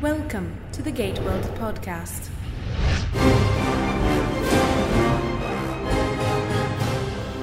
[0.00, 2.30] Welcome to the Gate World podcast.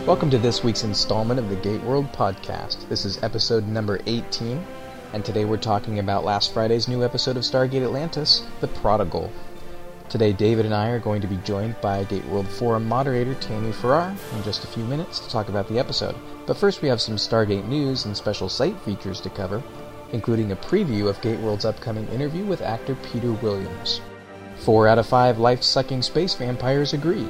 [0.07, 2.89] Welcome to this week's installment of the Gate World podcast.
[2.89, 4.65] This is episode number 18,
[5.13, 9.31] and today we're talking about last Friday's new episode of Stargate Atlantis, The Prodigal.
[10.09, 13.71] Today, David and I are going to be joined by Gate World Forum moderator Tammy
[13.71, 16.15] Farrar in just a few minutes to talk about the episode.
[16.47, 19.61] But first, we have some Stargate news and special site features to cover,
[20.13, 24.01] including a preview of Gate World's upcoming interview with actor Peter Williams.
[24.57, 27.27] Four out of five life sucking space vampires agree.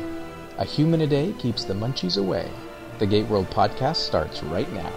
[0.57, 2.49] A human a day keeps the munchies away.
[2.99, 4.91] The Gate World podcast starts right now.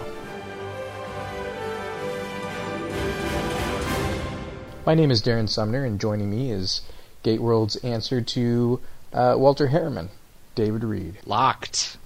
[4.85, 6.81] My name is Darren Sumner, and joining me is
[7.21, 8.79] Gate World's answer to
[9.13, 10.09] uh, Walter Harriman,
[10.55, 11.19] David Read.
[11.25, 11.97] Locked.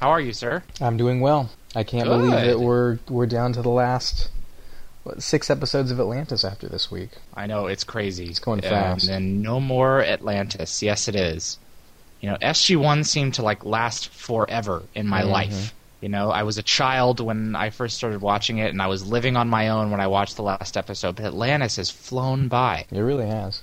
[0.00, 0.62] How are you, sir?
[0.80, 1.50] I'm doing well.
[1.74, 2.18] I can't Good.
[2.18, 4.30] believe that we're we're down to the last
[5.18, 7.10] six episodes of Atlantis after this week.
[7.34, 8.26] I know it's crazy.
[8.26, 9.04] It's going fast.
[9.08, 10.82] And then no more Atlantis.
[10.82, 11.58] Yes, it is.
[12.20, 15.30] You know, SG One seemed to like last forever in my Mhm.
[15.30, 15.74] life.
[16.00, 19.06] You know, I was a child when I first started watching it, and I was
[19.06, 21.16] living on my own when I watched the last episode.
[21.16, 23.62] But Atlantis has flown by, It really has.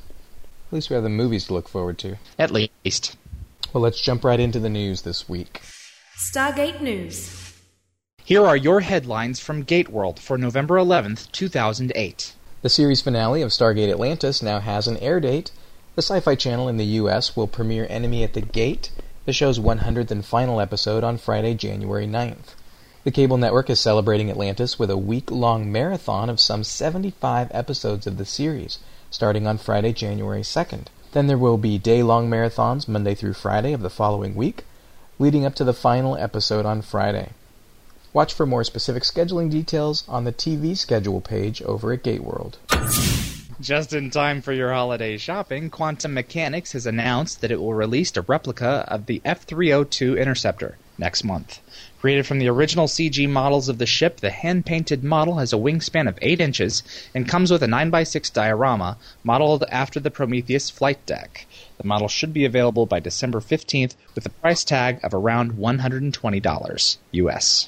[0.69, 2.17] At least we have the movies to look forward to.
[2.39, 3.15] at least.
[3.71, 5.61] Well, let's jump right into the news this week.
[6.17, 7.44] Stargate News.
[8.27, 12.33] Here are your headlines from Gateworld for November 11th, 2008.
[12.63, 15.51] The series finale of Stargate Atlantis now has an air date.
[15.93, 18.89] The Sci Fi Channel in the US will premiere Enemy at the Gate,
[19.25, 22.55] the show's 100th and final episode, on Friday, January 9th.
[23.03, 28.07] The cable network is celebrating Atlantis with a week long marathon of some 75 episodes
[28.07, 28.79] of the series,
[29.11, 30.87] starting on Friday, January 2nd.
[31.11, 34.63] Then there will be day long marathons Monday through Friday of the following week,
[35.19, 37.29] leading up to the final episode on Friday.
[38.15, 42.55] Watch for more specific scheduling details on the TV schedule page over at Gateworld.
[43.59, 48.15] Just in time for your holiday shopping, Quantum Mechanix has announced that it will release
[48.15, 51.59] a replica of the F 302 Interceptor next month.
[51.99, 55.57] Created from the original CG models of the ship, the hand painted model has a
[55.57, 56.83] wingspan of 8 inches
[57.13, 61.47] and comes with a 9x6 diorama modeled after the Prometheus flight deck.
[61.77, 66.97] The model should be available by December 15th with a price tag of around $120
[67.11, 67.67] US.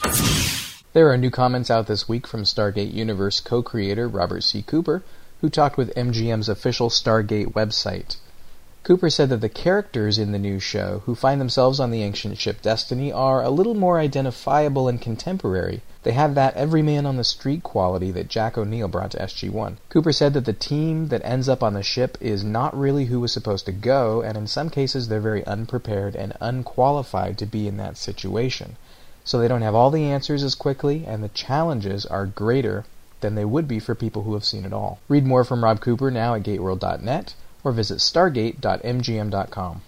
[0.93, 4.61] There are new comments out this week from Stargate Universe co creator Robert C.
[4.61, 5.03] Cooper,
[5.41, 8.17] who talked with MGM's official Stargate website.
[8.87, 12.37] Cooper said that the characters in the new show who find themselves on the ancient
[12.37, 15.81] ship Destiny are a little more identifiable and contemporary.
[16.03, 19.75] They have that everyman on the street quality that Jack O'Neill brought to SG1.
[19.89, 23.19] Cooper said that the team that ends up on the ship is not really who
[23.19, 27.67] was supposed to go, and in some cases they're very unprepared and unqualified to be
[27.67, 28.77] in that situation.
[29.25, 32.85] So they don't have all the answers as quickly, and the challenges are greater
[33.19, 34.99] than they would be for people who have seen it all.
[35.09, 37.33] Read more from Rob Cooper now at gateworld.net
[37.67, 39.81] or visit stargate.mgm.com.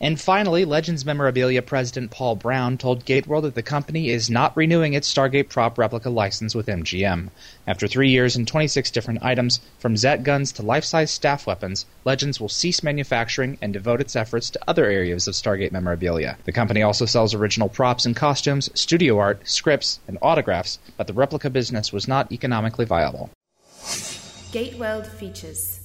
[0.00, 4.94] And finally, Legends Memorabilia President Paul Brown told Gateworld that the company is not renewing
[4.94, 7.30] its Stargate prop replica license with MGM.
[7.66, 11.84] After three years and 26 different items, from Zat guns to life size staff weapons,
[12.04, 16.38] Legends will cease manufacturing and devote its efforts to other areas of Stargate memorabilia.
[16.44, 21.12] The company also sells original props and costumes, studio art, scripts, and autographs, but the
[21.12, 23.30] replica business was not economically viable.
[24.52, 25.77] Gate World features.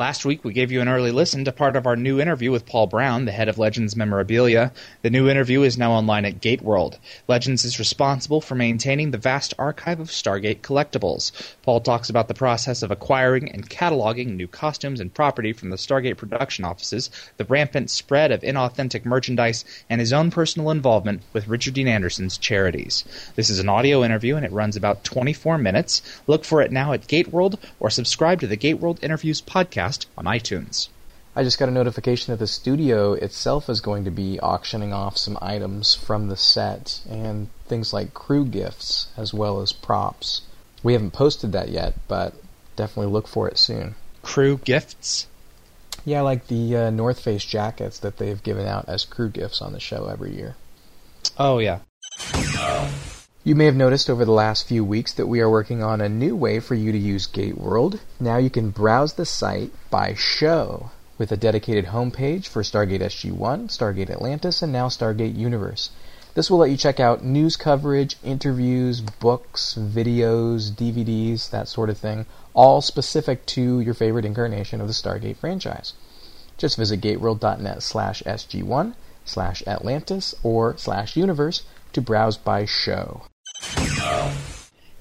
[0.00, 2.64] Last week, we gave you an early listen to part of our new interview with
[2.64, 4.72] Paul Brown, the head of Legends Memorabilia.
[5.02, 6.96] The new interview is now online at Gateworld.
[7.28, 11.32] Legends is responsible for maintaining the vast archive of Stargate collectibles.
[11.60, 15.76] Paul talks about the process of acquiring and cataloging new costumes and property from the
[15.76, 21.46] Stargate production offices, the rampant spread of inauthentic merchandise, and his own personal involvement with
[21.46, 23.04] Richard Dean Anderson's charities.
[23.36, 26.00] This is an audio interview and it runs about 24 minutes.
[26.26, 30.88] Look for it now at Gateworld or subscribe to the Gateworld Interviews podcast on iTunes.
[31.34, 35.16] I just got a notification that the studio itself is going to be auctioning off
[35.16, 40.42] some items from the set and things like crew gifts as well as props.
[40.82, 42.34] We haven't posted that yet, but
[42.74, 43.94] definitely look for it soon.
[44.22, 45.28] Crew gifts.
[46.04, 49.72] Yeah, like the uh, North Face jackets that they've given out as crew gifts on
[49.72, 50.56] the show every year.
[51.38, 51.80] Oh, yeah.
[53.42, 56.10] You may have noticed over the last few weeks that we are working on a
[56.10, 57.98] new way for you to use Gateworld.
[58.20, 63.68] Now you can browse the site by show with a dedicated homepage for Stargate SG-1,
[63.70, 65.88] Stargate Atlantis, and now Stargate Universe.
[66.34, 71.96] This will let you check out news coverage, interviews, books, videos, DVDs, that sort of
[71.96, 75.94] thing, all specific to your favorite incarnation of the Stargate franchise.
[76.58, 78.92] Just visit gateworld.net slash SG1
[79.24, 81.62] slash Atlantis or slash Universe
[81.94, 83.22] to browse by show.
[83.62, 84.49] Oh.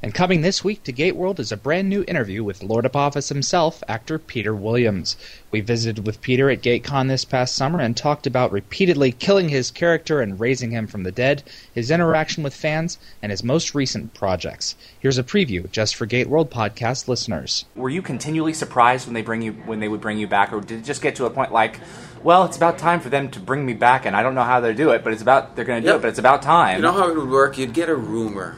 [0.01, 3.27] And coming this week to Gate World is a brand new interview with Lord Apophis
[3.27, 5.17] himself, actor Peter Williams.
[5.51, 9.71] We visited with Peter at GateCon this past summer and talked about repeatedly killing his
[9.71, 11.43] character and raising him from the dead,
[11.75, 14.77] his interaction with fans, and his most recent projects.
[15.01, 17.65] Here's a preview just for Gate World podcast listeners.
[17.75, 20.61] Were you continually surprised when they bring you when they would bring you back, or
[20.61, 21.77] did it just get to a point like,
[22.23, 24.61] well, it's about time for them to bring me back, and I don't know how
[24.61, 25.99] they do it, but it's about they're going to do Yep.
[25.99, 26.77] it, but it's about time.
[26.77, 27.57] You know how it would work?
[27.57, 28.55] You'd get a rumor.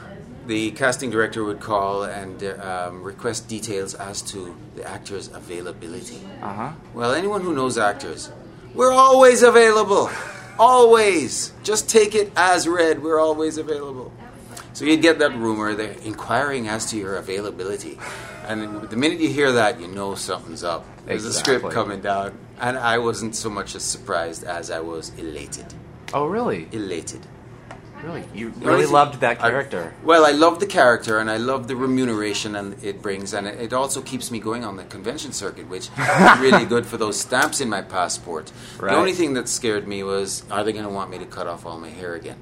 [0.47, 6.19] The casting director would call and um, request details as to the actor's availability.
[6.41, 6.71] Uh huh.
[6.93, 8.31] Well, anyone who knows actors,
[8.73, 10.09] we're always available.
[10.57, 11.53] Always.
[11.63, 13.01] Just take it as read.
[13.03, 14.11] We're always available.
[14.73, 15.73] So you'd get that rumor.
[15.75, 17.99] They're inquiring as to your availability.
[18.47, 20.85] And the minute you hear that, you know something's up.
[21.05, 22.37] There's a script coming down.
[22.59, 25.73] And I wasn't so much as surprised as I was elated.
[26.13, 26.67] Oh, really?
[26.71, 27.25] Elated.
[28.03, 28.23] Really?
[28.33, 29.93] You really loved that I- character.
[30.03, 33.59] well, I love the character and I love the remuneration and it brings, and it,
[33.59, 37.19] it also keeps me going on the convention circuit, which is really good for those
[37.19, 38.51] stamps in my passport.
[38.79, 38.91] Right.
[38.91, 41.47] The only thing that scared me was, are they going to want me to cut
[41.47, 42.37] off all my hair again?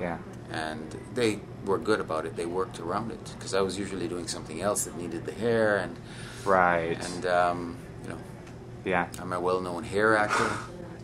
[0.00, 0.18] yeah.
[0.50, 2.36] And they were good about it.
[2.36, 5.78] They worked around it because I was usually doing something else that needed the hair,
[5.78, 5.96] and
[6.44, 6.98] Right.
[7.02, 8.18] and um, you know,
[8.84, 9.06] yeah.
[9.18, 10.50] I'm a well-known hair actor.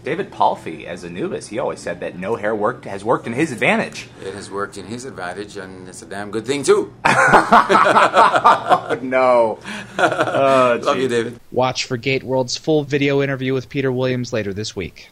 [0.04, 3.52] David Palffy, as Anubis, he always said that no hair worked has worked in his
[3.52, 4.08] advantage.
[4.24, 6.92] It has worked in his advantage, and it's a damn good thing too.
[8.90, 9.58] Oh no.
[9.98, 11.38] oh, Love you, David.
[11.52, 15.10] Watch for Gate World's full video interview with Peter Williams later this week.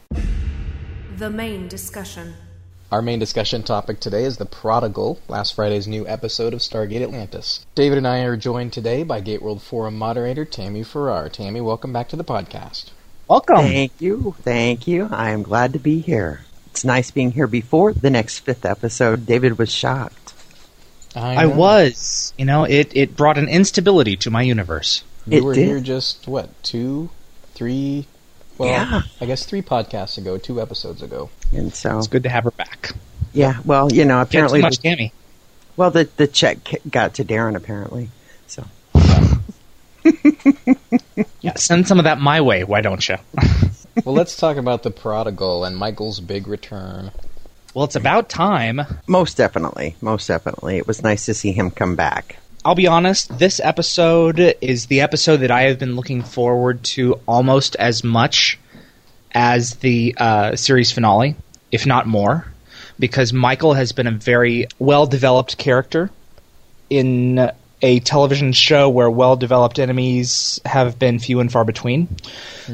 [1.19, 2.35] The main discussion.
[2.91, 7.67] Our main discussion topic today is The Prodigal, last Friday's new episode of Stargate Atlantis.
[7.75, 11.29] David and I are joined today by Gate World Forum moderator Tammy Farrar.
[11.29, 12.93] Tammy, welcome back to the podcast.
[13.29, 13.57] Welcome.
[13.57, 14.35] Thank you.
[14.43, 15.09] Thank you.
[15.11, 16.41] I am glad to be here.
[16.67, 19.27] It's nice being here before the next fifth episode.
[19.27, 20.35] David was shocked.
[21.15, 21.51] I know.
[21.57, 22.33] was.
[22.39, 25.03] You know, it, it brought an instability to my universe.
[25.27, 25.67] You It were did.
[25.67, 27.11] here just, what, two,
[27.55, 28.07] three,
[28.59, 29.03] well, Yeah.
[29.21, 31.31] I guess three podcasts ago, two episodes ago.
[31.53, 32.93] And so, It's good to have her back.
[33.33, 35.13] yeah, well, you know, apparently, too much, Tammy.
[35.77, 36.59] well, the, the check
[36.89, 38.11] got to Darren, apparently.
[38.47, 38.65] So,
[41.41, 43.17] Yeah, send some of that my way, why don't you?
[44.05, 47.13] well, let's talk about The Prodigal and Michael's big return.
[47.73, 48.81] well, it's about time.
[49.07, 50.77] most definitely, most definitely.
[50.77, 52.39] It was nice to see him come back.
[52.65, 57.21] I'll be honest, this episode is the episode that I have been looking forward to
[57.29, 58.59] almost as much
[59.33, 61.37] as the uh, series finale,
[61.71, 62.45] if not more,
[62.99, 66.11] because Michael has been a very well developed character
[66.91, 67.53] in
[67.87, 72.09] a television show where well developed enemies have been few and far between.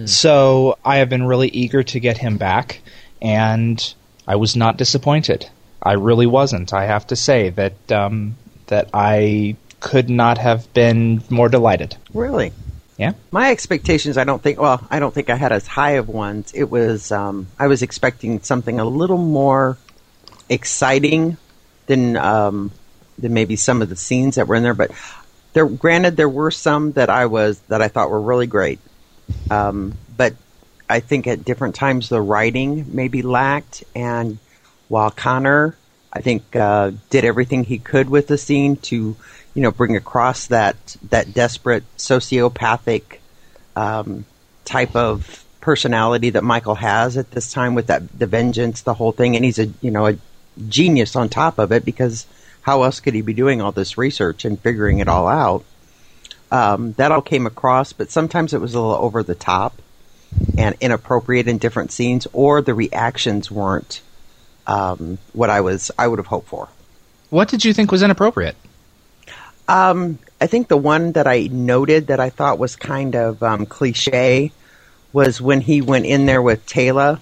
[0.06, 2.80] So I have been really eager to get him back,
[3.20, 3.94] and
[4.26, 5.48] I was not disappointed.
[5.82, 6.72] I really wasn't.
[6.72, 8.36] I have to say that um,
[8.68, 11.94] that I could not have been more delighted.
[12.14, 12.52] Really.
[12.96, 13.12] Yeah.
[13.30, 16.52] My expectations, I don't think, well, I don't think I had as high of ones.
[16.54, 19.76] It was, um, I was expecting something a little more
[20.48, 21.36] exciting
[21.86, 22.81] than, um, than
[23.30, 24.74] maybe some of the scenes that were in there.
[24.74, 24.90] But
[25.52, 28.78] there, granted, there were some that I was, that I thought were really great.
[29.50, 30.34] Um, but
[30.88, 33.84] I think at different times the writing maybe lacked.
[33.94, 34.38] And
[34.88, 35.76] while Connor,
[36.12, 39.16] I think, uh, did everything he could with the scene to,
[39.54, 43.18] you know, bring across that that desperate sociopathic
[43.76, 44.24] um,
[44.64, 49.12] type of personality that Michael has at this time with that the vengeance, the whole
[49.12, 50.16] thing, and he's a you know a
[50.68, 52.26] genius on top of it because
[52.62, 55.64] how else could he be doing all this research and figuring it all out?
[56.50, 59.80] Um, that all came across, but sometimes it was a little over the top
[60.56, 64.00] and inappropriate in different scenes, or the reactions weren't
[64.66, 66.68] um, what I was I would have hoped for.
[67.30, 68.56] What did you think was inappropriate?
[69.68, 73.66] Um, I think the one that I noted that I thought was kind of um,
[73.66, 74.52] cliche
[75.12, 77.20] was when he went in there with Teyla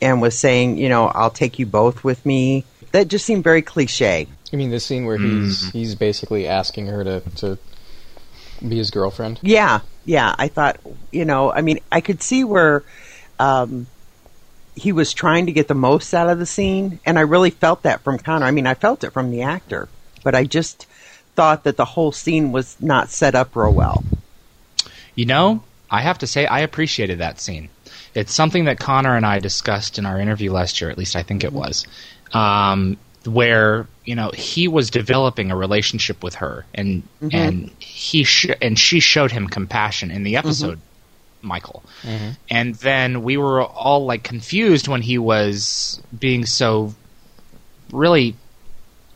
[0.00, 2.64] and was saying, you know, I'll take you both with me.
[2.92, 4.26] That just seemed very cliche.
[4.50, 7.58] You mean the scene where he's he's basically asking her to, to
[8.66, 9.40] be his girlfriend?
[9.42, 10.34] Yeah, yeah.
[10.38, 10.78] I thought,
[11.10, 12.84] you know, I mean, I could see where
[13.40, 13.86] um,
[14.76, 17.82] he was trying to get the most out of the scene, and I really felt
[17.82, 18.46] that from Connor.
[18.46, 19.88] I mean, I felt it from the actor,
[20.22, 20.86] but I just
[21.34, 24.04] thought that the whole scene was not set up real well.
[25.14, 27.68] You know, I have to say I appreciated that scene.
[28.14, 31.22] It's something that Connor and I discussed in our interview last year, at least I
[31.22, 31.86] think it was,
[32.32, 37.28] um, where you know he was developing a relationship with her, and mm-hmm.
[37.36, 40.46] and he sh- and she showed him compassion in the mm-hmm.
[40.46, 40.80] episode,
[41.42, 42.30] Michael, mm-hmm.
[42.48, 46.94] and then we were all like confused when he was being so
[47.92, 48.36] really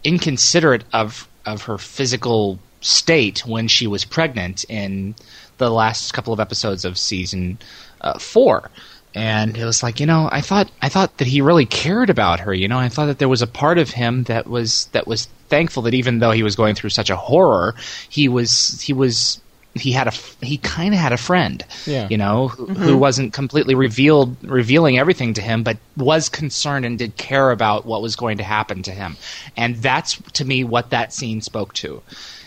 [0.05, 5.15] inconsiderate of of her physical state when she was pregnant in
[5.59, 7.59] the last couple of episodes of season
[8.01, 8.71] uh, four.
[9.15, 12.41] And it was like, you know, I thought I thought that he really cared about
[12.41, 12.55] her.
[12.55, 15.27] You know, I thought that there was a part of him that was that was
[15.49, 17.75] thankful that even though he was going through such a horror,
[18.09, 19.41] he was he was
[19.75, 20.13] he had a
[20.45, 22.09] he kind of had a friend, Yeah.
[22.11, 26.99] you know, who, who wasn't completely revealed revealing everything to him, but was concerned and
[26.99, 29.17] did care about what was going to happen to him,
[29.57, 32.03] and that's to me what that scene spoke to.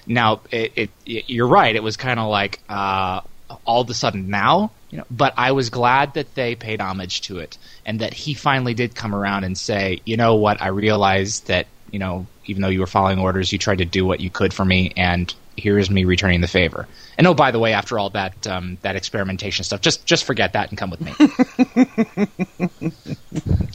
[0.05, 3.21] Now, it, it, you're right; it was kind of like uh,
[3.65, 7.21] all of a sudden now, you know, but I was glad that they paid homage
[7.21, 10.67] to it and that he finally did come around and say, you know what, I
[10.67, 14.19] realized that you know, even though you were following orders, you tried to do what
[14.19, 16.87] you could for me, and here is me returning the favor.
[17.19, 20.53] And oh, by the way, after all that um, that experimentation stuff, just just forget
[20.53, 21.13] that and come with me.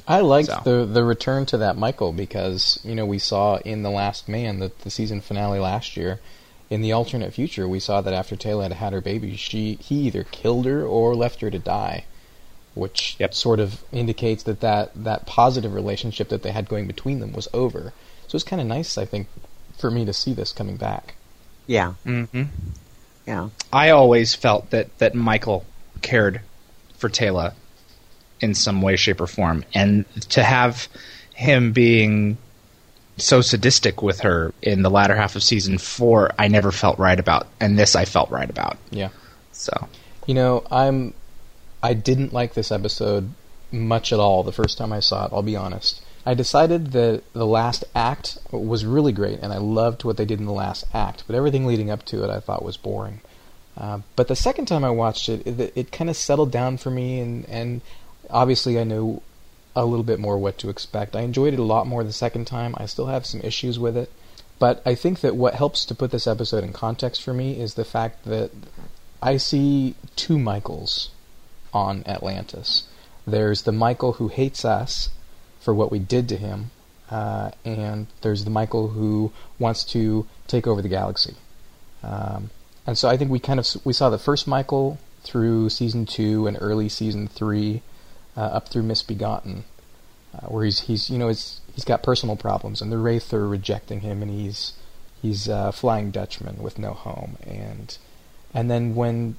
[0.09, 0.61] I liked So.
[0.65, 4.59] the the return to that Michael because you know we saw in the Last Man,
[4.59, 6.19] the, the season finale last year,
[6.71, 10.07] in the alternate future, we saw that after Teyla had had her baby, she he
[10.07, 12.05] either killed her or left her to die,
[12.75, 13.35] which Yep.
[13.35, 17.49] sort of indicates that, that that positive relationship that they had going between them was
[17.55, 17.93] over.
[18.27, 19.29] So it's kind of nice, I think,
[19.79, 21.15] for me to see this coming back.
[21.67, 22.25] Yeah, hmm
[23.27, 23.49] yeah.
[23.73, 25.65] I always felt that that Michael
[26.03, 26.41] cared
[26.99, 27.55] for Teyla
[28.41, 30.89] in some way, shape, or form, and to have
[31.35, 32.37] him being
[33.19, 37.19] so sadistic with her in the latter half of season four, I never felt right
[37.19, 38.79] about, and this I felt right about.
[38.91, 39.11] Yeah.
[39.53, 39.89] So
[40.27, 41.15] You know, I'm
[41.83, 43.31] I didn't like this episode
[43.71, 46.03] much at all the first time I saw it, I'll be honest.
[46.27, 50.41] I decided that the last act was really great and I loved what they did
[50.41, 53.21] in the last act, but everything leading up to it I thought was boring.
[53.77, 56.91] Uh, but the second time I watched it, it, it kind of settled down for
[56.91, 57.81] me, and, and
[58.29, 59.23] obviously I knew
[59.79, 61.15] a little bit more what to expect.
[61.15, 62.75] I enjoyed it a lot more the second time.
[62.77, 64.11] I still have some issues with it,
[64.59, 67.75] but I think that what helps to put this episode in context for me is
[67.75, 68.51] the fact that
[69.23, 71.11] I see two Michaels
[71.73, 72.89] on Atlantis.
[73.27, 75.11] There's the Michael who hates us
[75.61, 76.71] for what we did to him,
[77.11, 81.35] uh, and there's the Michael who wants to take over the galaxy.
[82.03, 82.51] Um,
[82.87, 86.47] and so I think we kind of we saw the first Michael through season two
[86.47, 87.83] and early season three,
[88.39, 89.65] uh, up through Misbegotten,
[90.33, 93.49] uh, where he's he's you know he's he's got personal problems, and the Wraith are
[93.49, 94.75] rejecting him, and he's
[95.21, 97.99] he's a Flying Dutchman with no home, and
[98.55, 99.37] and then when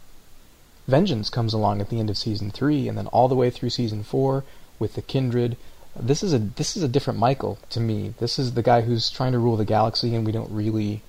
[0.85, 3.69] Vengeance comes along at the end of season three, and then all the way through
[3.69, 4.43] season four
[4.77, 5.55] with the Kindred.
[5.99, 8.13] This is a this is a different Michael to me.
[8.19, 11.01] This is the guy who's trying to rule the galaxy, and we don't really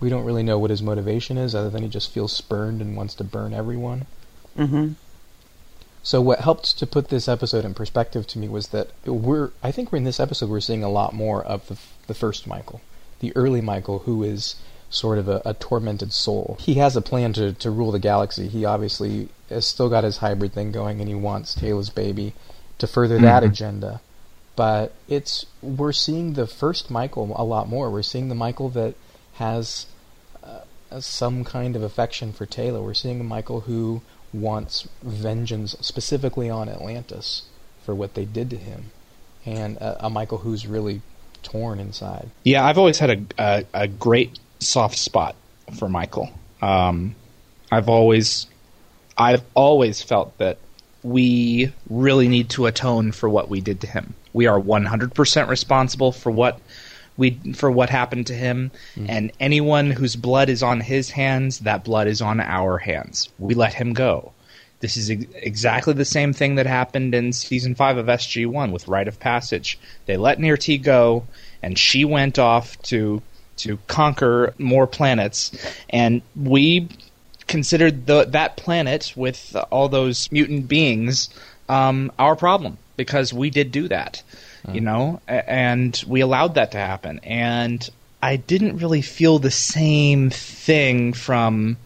[0.00, 2.96] we don't really know what his motivation is, other than he just feels spurned and
[2.96, 4.06] wants to burn everyone.
[4.58, 4.92] Mm-hmm.
[6.06, 9.72] So what helped to put this episode in perspective to me was that we're I
[9.72, 12.80] think we're in this episode we're seeing a lot more of the the first Michael,
[13.18, 14.54] the early Michael who is
[14.88, 16.58] sort of a, a tormented soul.
[16.60, 18.46] He has a plan to to rule the galaxy.
[18.46, 22.34] He obviously has still got his hybrid thing going and he wants Teyla's baby
[22.78, 24.00] to further that agenda.
[24.54, 27.90] But it's we're seeing the first Michael a lot more.
[27.90, 28.94] We're seeing the Michael that
[29.34, 29.86] has
[30.44, 32.80] uh, some kind of affection for Teyla.
[32.80, 34.02] We're seeing a Michael who
[34.32, 37.42] wants vengeance specifically on Atlantis
[37.84, 38.90] for what they did to him,
[39.44, 41.02] and a, a Michael who's really
[41.42, 42.30] torn inside.
[42.44, 45.36] Yeah, I've always had a a, a great soft spot
[45.78, 46.30] for Michael.
[46.60, 47.14] Um,
[47.70, 48.46] I've always
[49.16, 50.58] I've always felt that
[51.02, 54.14] we really need to atone for what we did to him.
[54.32, 56.60] We are 100% responsible for what
[57.16, 58.70] we for what happened to him
[59.08, 63.28] and anyone whose blood is on his hands, that blood is on our hands.
[63.38, 64.32] We let him go.
[64.80, 68.88] This is ex- exactly the same thing that happened in season 5 of SG1 with
[68.88, 69.78] Rite of Passage.
[70.04, 71.24] They let Nirrti go
[71.62, 73.22] and she went off to
[73.58, 75.50] to conquer more planets
[75.88, 76.88] and we
[77.46, 81.30] considered the, that planet with all those mutant beings
[81.68, 84.22] um, our problem because we did do that,
[84.72, 87.20] you know, and we allowed that to happen.
[87.22, 87.88] And
[88.22, 91.76] I didn't really feel the same thing from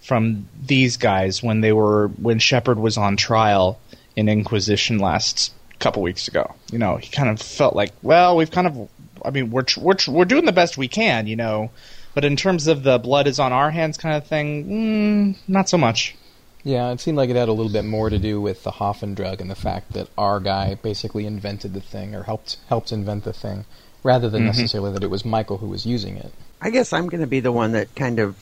[0.00, 3.78] from these guys when they were when Sheppard was on trial
[4.16, 6.54] in Inquisition last couple weeks ago.
[6.70, 8.88] You know, he kind of felt like, well, we've kind of,
[9.24, 11.70] I mean, we're we're we're doing the best we can, you know,
[12.14, 15.68] but in terms of the blood is on our hands kind of thing, mm, not
[15.68, 16.14] so much.
[16.62, 19.14] Yeah, it seemed like it had a little bit more to do with the Hoffan
[19.14, 23.24] drug and the fact that our guy basically invented the thing or helped helped invent
[23.24, 23.64] the thing,
[24.02, 24.58] rather than mm-hmm.
[24.58, 26.32] necessarily that it was Michael who was using it.
[26.60, 28.36] I guess I'm going to be the one that kind of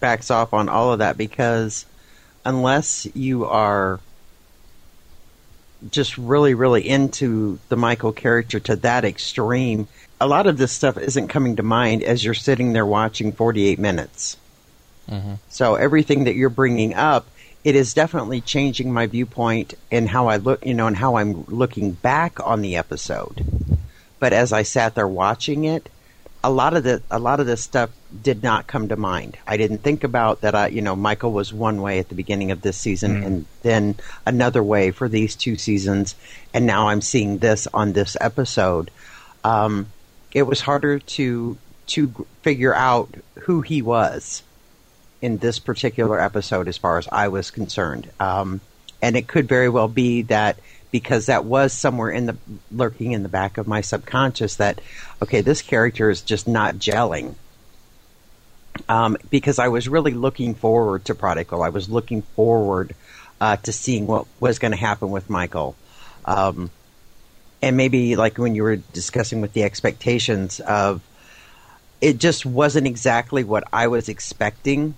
[0.00, 1.86] backs off on all of that because
[2.44, 3.98] unless you are
[5.90, 9.88] just really, really into the Michael character to that extreme,
[10.20, 13.78] a lot of this stuff isn't coming to mind as you're sitting there watching 48
[13.78, 14.36] minutes.
[15.48, 17.26] So everything that you're bringing up,
[17.64, 21.44] it is definitely changing my viewpoint and how I look, you know, and how I'm
[21.46, 23.44] looking back on the episode.
[24.18, 25.88] But as I sat there watching it,
[26.44, 27.90] a lot of the a lot of this stuff
[28.22, 29.36] did not come to mind.
[29.46, 30.54] I didn't think about that.
[30.54, 33.96] I, you know, Michael was one way at the beginning of this season, and then
[34.24, 36.14] another way for these two seasons,
[36.54, 38.92] and now I'm seeing this on this episode.
[39.42, 39.88] Um,
[40.32, 41.58] it was harder to
[41.88, 44.42] to figure out who he was
[45.26, 48.08] in this particular episode, as far as I was concerned.
[48.20, 48.60] Um,
[49.02, 50.56] and it could very well be that
[50.92, 52.36] because that was somewhere in the
[52.70, 54.80] lurking in the back of my subconscious that
[55.20, 57.34] okay, this character is just not gelling.
[58.88, 61.62] Um, because I was really looking forward to Prodigal.
[61.62, 62.94] I was looking forward
[63.40, 65.74] uh, to seeing what was going to happen with Michael.
[66.24, 66.70] Um,
[67.62, 71.02] and maybe like when you were discussing with the expectations of
[72.00, 74.94] it just wasn't exactly what I was expecting.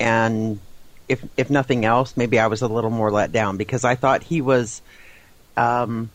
[0.00, 0.60] And
[1.08, 4.22] if if nothing else, maybe I was a little more let down because I thought
[4.22, 4.82] he was
[5.56, 6.10] um,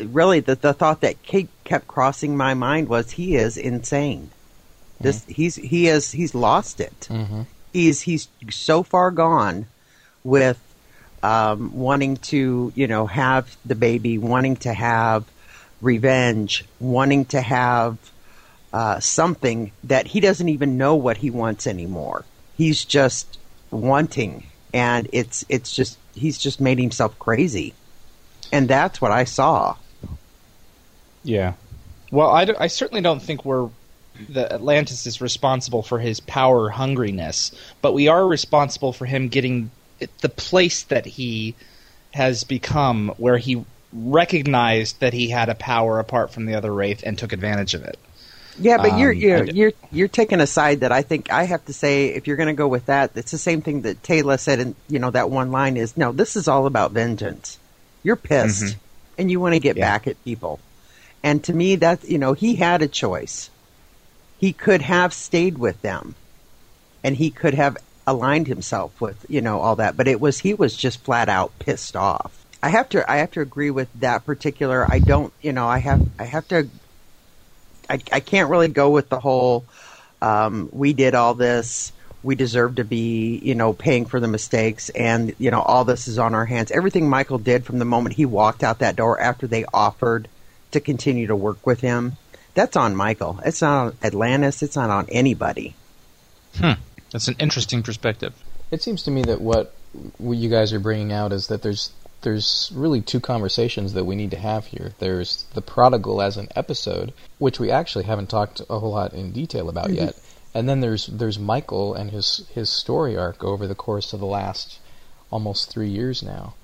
[0.00, 4.30] really the the thought that kept crossing my mind was he is insane.
[5.00, 7.08] This he's he is he's lost it.
[7.72, 9.66] He's he's so far gone
[10.24, 10.60] with
[11.22, 15.24] um, wanting to you know have the baby, wanting to have
[15.80, 17.98] revenge, wanting to have
[18.72, 22.24] uh, something that he doesn't even know what he wants anymore.
[22.56, 23.38] He's just
[23.70, 27.74] wanting, and it's it's just he's just made himself crazy,
[28.52, 29.76] and that's what I saw.
[31.24, 31.54] Yeah.
[32.10, 33.70] Well, I I certainly don't think we're
[34.28, 39.70] the Atlantis is responsible for his power hungriness, but we are responsible for him getting
[40.20, 41.54] the place that he
[42.12, 47.02] has become, where he recognized that he had a power apart from the other wraith
[47.04, 47.98] and took advantage of it.
[48.56, 51.44] Yeah, but you're Um, you're d- you're you're taking a side that I think I
[51.44, 54.02] have to say if you're going to go with that, it's the same thing that
[54.02, 57.58] Teyla said in you know that one line is no, this is all about vengeance.
[58.02, 58.76] You're pissed
[59.18, 59.86] and you want to get Yeah.
[59.86, 60.60] back at people.
[61.22, 63.50] And to me that you know, he had a choice.
[64.36, 66.16] He could have stayed with them
[67.04, 70.54] and he could have aligned himself with, you know, all that, but it was he
[70.54, 72.44] was just flat out pissed off.
[72.62, 75.78] I have to I have to agree with that particular I don't, you know, I
[75.78, 76.68] have I have to
[77.92, 79.64] I, I can't really go with the whole
[80.20, 84.88] um, we did all this we deserve to be you know paying for the mistakes
[84.90, 88.14] and you know all this is on our hands everything michael did from the moment
[88.16, 90.28] he walked out that door after they offered
[90.70, 92.16] to continue to work with him
[92.54, 95.74] that's on michael it's not on atlantis it's not on anybody
[96.56, 96.72] Hmm.
[97.10, 98.34] That's an interesting perspective.
[98.70, 99.74] It seems to me that what
[100.18, 101.90] what you guys are bringing out is that there's
[102.22, 104.94] there's really two conversations that we need to have here.
[104.98, 109.32] There's the prodigal as an episode, which we actually haven't talked a whole lot in
[109.32, 110.06] detail about mm-hmm.
[110.06, 110.20] yet,
[110.54, 114.26] and then there's there's Michael and his his story arc over the course of the
[114.26, 114.78] last
[115.30, 116.54] almost three years now.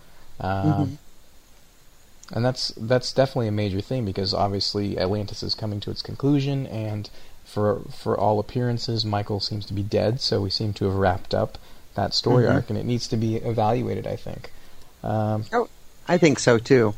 [0.41, 0.95] Um, mm-hmm.
[2.31, 6.67] And that's that's definitely a major thing because obviously Atlantis is coming to its conclusion,
[6.67, 7.11] and
[7.45, 10.21] for for all appearances, Michael seems to be dead.
[10.21, 11.59] So we seem to have wrapped up
[11.95, 12.55] that story mm-hmm.
[12.55, 14.07] arc, and it needs to be evaluated.
[14.07, 14.53] I think.
[15.03, 15.69] Um, oh
[16.07, 16.95] i think so too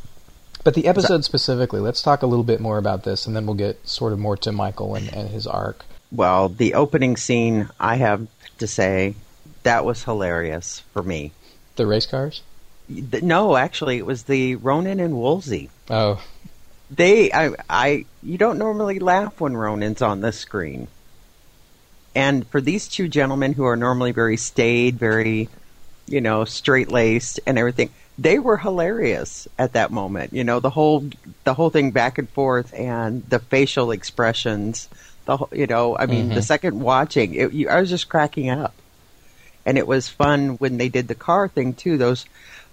[0.63, 3.55] but the episode specifically, let's talk a little bit more about this, and then we'll
[3.55, 5.87] get sort of more to Michael and, and his arc.
[6.13, 8.27] well the opening scene i have
[8.59, 9.15] to say
[9.63, 11.33] that was hilarious for me
[11.77, 12.43] The race cars.
[12.89, 16.23] No actually it was the ronan and woolsey Oh,
[16.91, 20.89] they I I you don't normally laugh when Ronan's on the screen.
[22.15, 25.49] And for these two gentlemen who are normally very staid, very
[26.11, 30.33] you know, straight laced and everything, they were hilarious at that moment.
[30.35, 31.09] You know, the whole
[31.44, 34.88] the whole thing back and forth and the facial expressions,
[35.25, 36.42] the whole, you know, I mean, the mm-hmm.
[36.42, 38.75] second watching, it, you, I was just cracking up.
[39.64, 41.96] And it was fun when they did the car thing too.
[41.96, 42.27] Those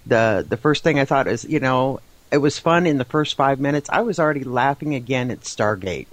[0.05, 1.99] the the first thing I thought is, you know,
[2.31, 3.89] it was fun in the first five minutes.
[3.91, 6.07] I was already laughing again at Stargate,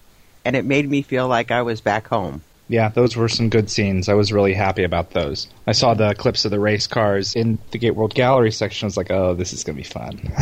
[0.44, 2.42] and it made me feel like I was back home.
[2.68, 4.08] Yeah, those were some good scenes.
[4.08, 5.48] I was really happy about those.
[5.66, 8.86] I saw the clips of the race cars in the Gate World Gallery section.
[8.86, 10.32] I was like, oh, this is going to be fun.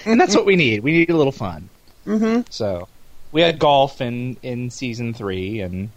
[0.06, 0.82] and that's what we need.
[0.82, 1.68] We need a little fun.
[2.06, 2.42] Mm-hmm.
[2.50, 2.88] So
[3.30, 5.90] we had golf in, in season three, and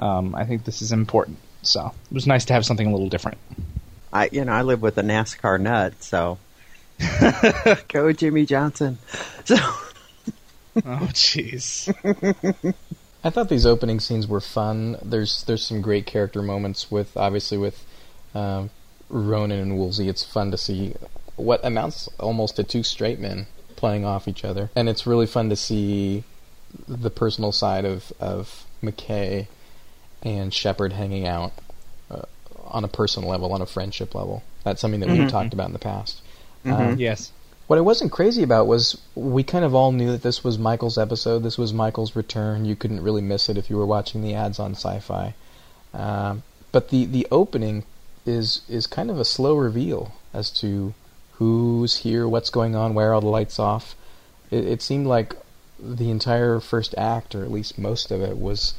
[0.00, 1.38] um, I think this is important.
[1.62, 3.38] So it was nice to have something a little different.
[4.12, 6.38] I, you know, I live with a NASCAR nut, so
[7.88, 8.98] go Jimmie Johnson.
[9.46, 9.54] So
[10.84, 11.88] Oh, jeez.
[13.26, 14.98] I thought these opening scenes were fun.
[15.02, 17.84] There's there's some great character moments with obviously with
[18.36, 18.70] um,
[19.08, 20.08] Ronan and Woolsey.
[20.08, 20.94] It's fun to see
[21.34, 25.48] what amounts almost to two straight men playing off each other, and it's really fun
[25.50, 26.22] to see
[26.86, 29.48] the personal side of of McKay
[30.22, 31.52] and Sheppard hanging out
[32.08, 32.22] uh,
[32.64, 34.44] on a personal level, on a friendship level.
[34.62, 36.22] That's something that we've talked about in the past.
[36.64, 37.32] Um, Yes.
[37.66, 40.98] What I wasn't crazy about was we kind of all knew that this was Michael's
[40.98, 41.40] episode.
[41.40, 42.64] This was Michael's return.
[42.64, 45.34] You couldn't really miss it if you were watching the ads on Sci-Fi.
[45.92, 47.84] Um, but the the opening
[48.24, 50.94] is is kind of a slow reveal as to
[51.32, 53.94] who's here, what's going on, where all the lights off.
[54.50, 55.34] It, it seemed like
[55.78, 58.74] the entire first act, or at least most of it, was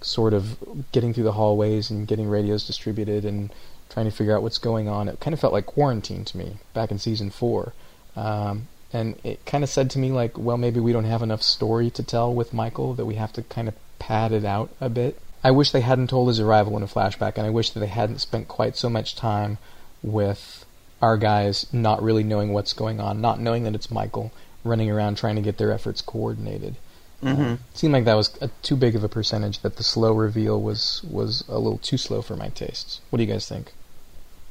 [0.00, 0.56] sort of
[0.92, 3.52] getting through the hallways and getting radios distributed and
[3.90, 5.08] trying to figure out what's going on.
[5.08, 7.74] It kind of felt like quarantine to me back in season four.
[8.16, 11.42] Um, and it kind of said to me, like, well, maybe we don't have enough
[11.42, 14.88] story to tell with Michael, that we have to kind of pad it out a
[14.88, 15.20] bit.
[15.42, 17.86] I wish they hadn't told his arrival in a flashback, and I wish that they
[17.86, 19.58] hadn't spent quite so much time
[20.02, 20.66] with
[21.00, 24.32] our guys not really knowing what's going on, not knowing that it's Michael,
[24.64, 26.76] running around trying to get their efforts coordinated.
[27.22, 29.60] Uh, seemed like that was a, too big of a percentage.
[29.60, 33.00] That the slow reveal was was a little too slow for my tastes.
[33.10, 33.72] What do you guys think?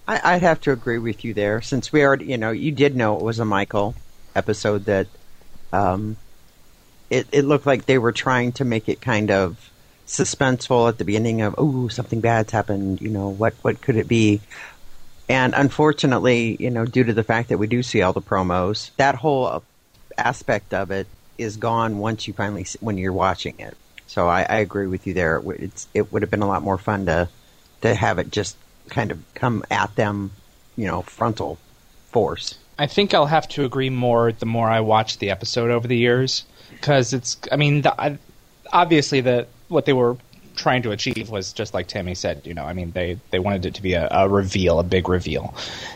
[0.10, 2.96] I, I'd have to agree with you there, since we already, you know, you did
[2.96, 3.94] know it was a Michael
[4.36, 5.06] episode that
[5.72, 6.18] um,
[7.12, 9.70] it, it looked like they were trying to make it kind of
[10.08, 14.08] suspenseful at the beginning of, oh, something bad's happened, you know, what, what could it
[14.08, 14.42] be?
[15.30, 18.90] And unfortunately, you know, due to the fact that we do see all the promos,
[18.98, 19.64] that whole
[20.18, 21.06] aspect of it
[21.38, 23.78] is gone once you finally, when you're watching it.
[24.08, 25.36] So I, I agree with you there.
[25.36, 27.30] It, would- it's, it would have been a lot more fun to,
[27.82, 28.58] to have it just
[28.90, 30.32] kind of come at them,
[30.76, 31.58] you know, frontal
[32.12, 32.58] force.
[32.78, 35.98] I think I'll have to agree more the more I watch the episode over the
[35.98, 37.38] years because it's.
[37.52, 38.18] I mean, the,
[38.72, 40.18] obviously the what they were
[40.56, 42.42] trying to achieve was just like Tammy said.
[42.46, 45.10] You know, I mean, they they wanted it to be a, a reveal, a big
[45.10, 45.54] reveal,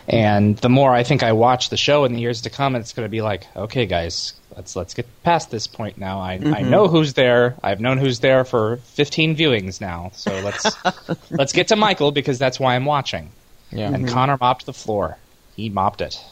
[0.08, 2.92] and the more I think I watch the show in the years to come, it's
[2.92, 6.20] going to be like, okay, guys, let's let's get past this point now.
[6.20, 7.54] I I know who's there.
[7.62, 10.76] I've known who's there for 15 viewings now, so let's
[11.30, 13.30] let's get to Michael because that's why I'm watching.
[13.70, 15.18] Yeah, And Connor mopped the floor.
[15.56, 16.22] He mopped it.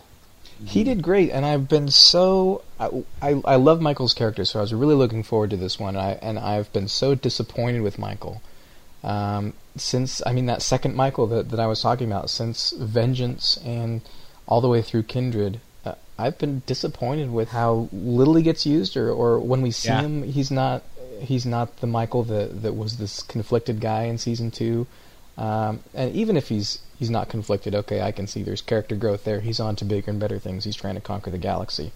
[0.64, 4.62] He did great, and I've been so I, I I love Michael's character, so I
[4.62, 5.96] was really looking forward to this one.
[5.96, 8.40] I and I've been so disappointed with Michael
[9.04, 13.58] um, since I mean that second Michael that that I was talking about since Vengeance
[13.64, 14.02] and
[14.46, 15.61] all the way through Kindred.
[16.18, 20.03] I've been disappointed with how little he gets used, or or when we see Yeah.
[20.03, 20.83] him, he's not
[21.20, 24.87] he's not the Michael that that was this conflicted guy in season two.
[25.38, 29.25] Um, and even if he's he's not conflicted, okay, I can see there's character growth
[29.25, 29.40] there.
[29.40, 30.64] He's on to bigger and better things.
[30.64, 31.92] He's trying to conquer the galaxy.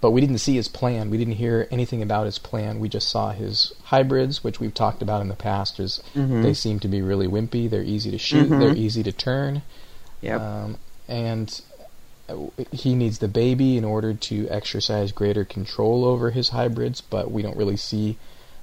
[0.00, 1.08] But we didn't see his plan.
[1.08, 2.78] We didn't hear anything about his plan.
[2.78, 5.80] We just saw his hybrids, which we've talked about in the past.
[5.80, 7.70] Is they seem to be really wimpy.
[7.70, 8.48] They're easy to shoot.
[8.48, 9.62] They're easy to turn.
[10.20, 10.40] Yep.
[10.40, 10.76] Um,
[11.08, 11.60] and
[12.72, 17.42] he needs the baby in order to exercise greater control over his hybrids, but we
[17.42, 18.16] don't really see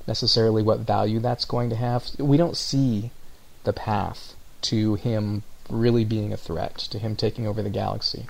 [0.08, 2.08] necessarily what value that's going to have.
[2.18, 3.12] We don't see
[3.64, 8.26] the path to him really being a threat, to him taking over the galaxy.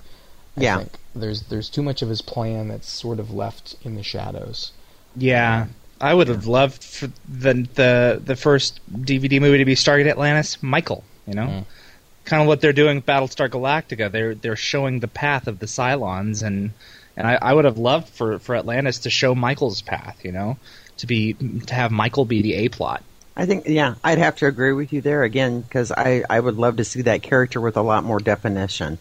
[0.56, 0.76] I Yeah.
[0.78, 4.72] think there's there's too much of his plan that's sort of left in the shadows.
[5.16, 5.66] Yeah,
[6.00, 10.62] I would have loved for the the the first DVD movie to be Stargate Atlantis,
[10.62, 11.04] Michael.
[11.26, 11.64] You know, Mm.
[12.24, 14.10] Kind of what they're doing with Battlestar Galactica.
[14.10, 16.72] They're they're showing the path of the Cylons, and
[17.16, 20.24] and I, I would have loved for for Atlantis to show Michael's path.
[20.24, 20.56] You know,
[20.98, 23.02] to be to have Michael be the A plot.
[23.34, 26.56] I think, yeah, I'd have to agree with you there again because I, I would
[26.58, 28.98] love to see that character with a lot more definition,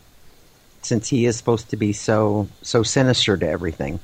[0.81, 3.99] since he is supposed to be so so sinister to everything.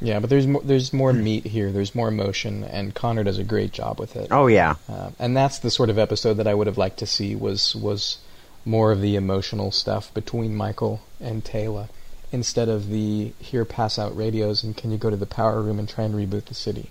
[0.00, 1.72] Yeah, but there's more, there's more meat here.
[1.72, 4.28] There's more emotion, and Connor does a great job with it.
[4.30, 7.06] Oh yeah, Uh, and that's the sort of episode that I would have liked to
[7.06, 8.18] see was was
[8.66, 11.88] more of the emotional stuff between Michael and Teyla
[12.32, 15.78] instead of the here pass out radios and can you go to the power room
[15.78, 16.90] and try and reboot the city.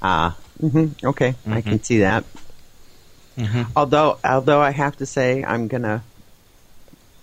[0.00, 2.24] ah, hmm okay, I can see that.
[3.76, 6.02] Although, although I have to say, I'm gonna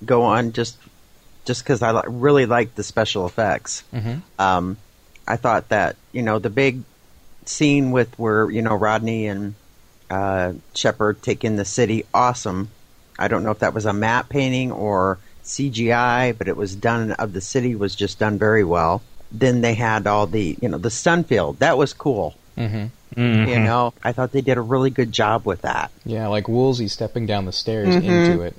[0.06, 0.78] go on just
[1.46, 3.84] just because I li- really like the special effects.
[3.94, 4.22] Mhm.
[4.38, 4.78] Um,
[5.28, 6.84] I thought that you know the big
[7.46, 9.56] scene with where you know Rodney and
[10.10, 12.70] uh, Sheppard take in the city, awesome.
[13.20, 17.12] I don't know if that was a matte painting or CGI, but it was done
[17.14, 19.02] of the city was just done very well.
[19.32, 22.36] Then they had all the you know the stun field that was cool.
[22.58, 22.88] Mm-hmm.
[23.20, 23.64] You mm-hmm.
[23.64, 25.92] know, I thought they did a really good job with that.
[26.06, 28.10] Yeah, like Woolsey stepping down the stairs mm-hmm.
[28.10, 28.56] into it.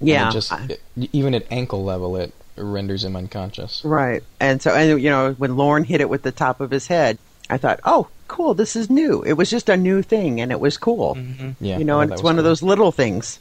[0.00, 0.80] Yeah, it just it-
[1.12, 3.82] even at ankle level, it renders him unconscious.
[3.84, 4.22] Right.
[4.40, 7.18] And so, and you know, when Lorne hit it with the top of his head,
[7.50, 9.22] I thought, oh, cool, this is new.
[9.22, 11.14] It was just a new thing, and it was cool.
[11.14, 11.64] Mm-hmm.
[11.64, 13.38] Yeah, You know, and it's one of those little things.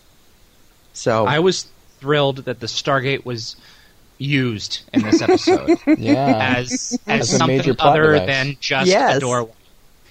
[0.97, 1.67] So, I was
[1.99, 3.55] thrilled that the Stargate was
[4.17, 8.27] used in this episode Yeah, as as As a something other device.
[8.27, 9.17] than just Yes.
[9.17, 9.51] a doorway.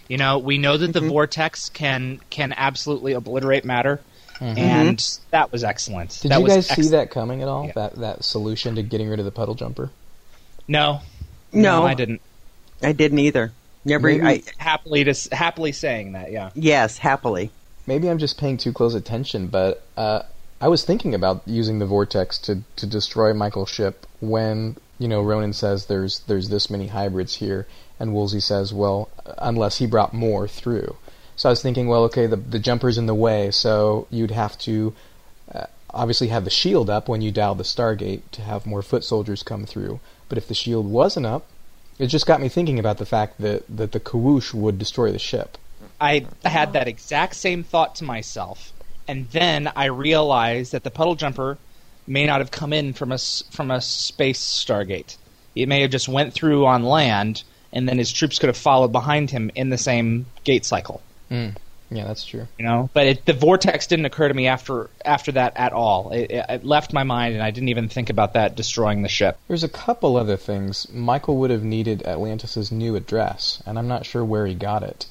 [0.09, 1.09] You know, we know that the Mm-hmm.
[1.09, 4.01] vortex can can absolutely obliterate matter,
[4.41, 6.11] and that was excellent.
[6.11, 6.23] Mm-hmm.
[6.23, 7.67] Did that you was guys see that coming at all?
[7.67, 7.73] Yeah.
[7.75, 9.91] That that solution to getting rid of the puddle jumper?
[10.69, 11.01] No,
[11.53, 11.85] No.
[11.85, 12.21] I didn't.
[12.83, 13.53] I didn't either.
[13.85, 14.07] Never.
[14.09, 16.51] Maybe- I, Happily, to, happily saying that, yeah.
[16.55, 17.51] yes, happily.
[17.87, 20.23] Maybe I'm just paying too close attention, but uh,
[20.61, 25.23] I was thinking about using the vortex to, to destroy Michael's ship when you know
[25.23, 27.67] Ronan says there's there's this many hybrids here,
[28.01, 30.97] and Woolsey says, well, unless he brought more through.
[31.37, 34.57] So I was thinking, well, okay, the the jumper's in the way, so you'd have
[34.61, 34.95] to
[35.55, 39.05] uh, obviously have the shield up when you dial the Stargate to have more foot
[39.05, 40.01] soldiers come through.
[40.31, 41.47] But if the shield wasn't up,
[41.99, 45.19] it just got me thinking about the fact that that the Kawoosh would destroy the
[45.19, 45.59] ship.
[46.01, 48.73] I had that exact same thought to myself,
[49.09, 51.59] and then I realized that the puddle jumper
[52.07, 53.19] may not have come in from a
[53.51, 55.17] from a space stargate.
[55.55, 57.43] It may have just went through on land,
[57.73, 61.03] and then his troops could have followed behind him in the same gate cycle.
[61.29, 61.51] Hmm.
[61.91, 62.49] Yeah, that's true.
[62.59, 66.11] You know, but it, the vortex didn't occur to me after after that at all.
[66.11, 69.09] It, it, it left my mind, and I didn't even think about that destroying the
[69.09, 69.39] ship.
[69.47, 70.89] There's a couple other things.
[70.93, 75.07] Michael would have needed Atlantis' new address, and I'm not sure where he got it.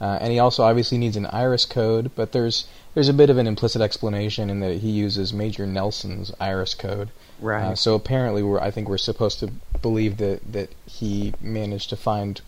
[0.00, 3.38] Uh, and he also obviously needs an iris code, but there's there's a bit of
[3.38, 7.08] an implicit explanation in that he uses Major Nelson's iris code.
[7.40, 7.62] Right.
[7.64, 11.96] Uh, so apparently, we're I think we're supposed to believe that that he managed to
[11.96, 12.40] find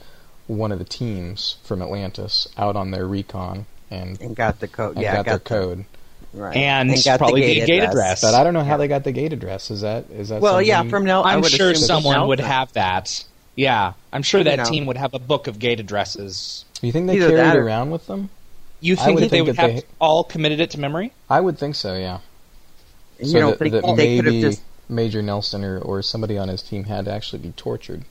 [0.46, 4.94] one of the teams from Atlantis out on their recon and, and got the code.
[4.94, 5.84] and yeah, got, their the- code.
[6.34, 6.56] Right.
[6.56, 8.20] And got probably the gate address.
[8.20, 9.70] But I don't know how they got the gate address.
[9.70, 10.42] Is that is that?
[10.42, 11.24] Well, yeah, from Nel.
[11.24, 13.24] I I'm would sure someone would have that.
[13.58, 14.64] Yeah, I'm sure You that know.
[14.66, 16.64] team would have a book of gate addresses.
[16.80, 18.30] You think they Either carried it or- around with them?
[18.80, 21.10] You think would that they would that have they- all committed it to memory?
[21.28, 21.96] I would think so.
[21.96, 22.18] Yeah.
[23.18, 24.62] You so don't that, think that they could have maybe just?
[24.88, 28.04] Major Nelson or, or somebody on his team had to actually be tortured.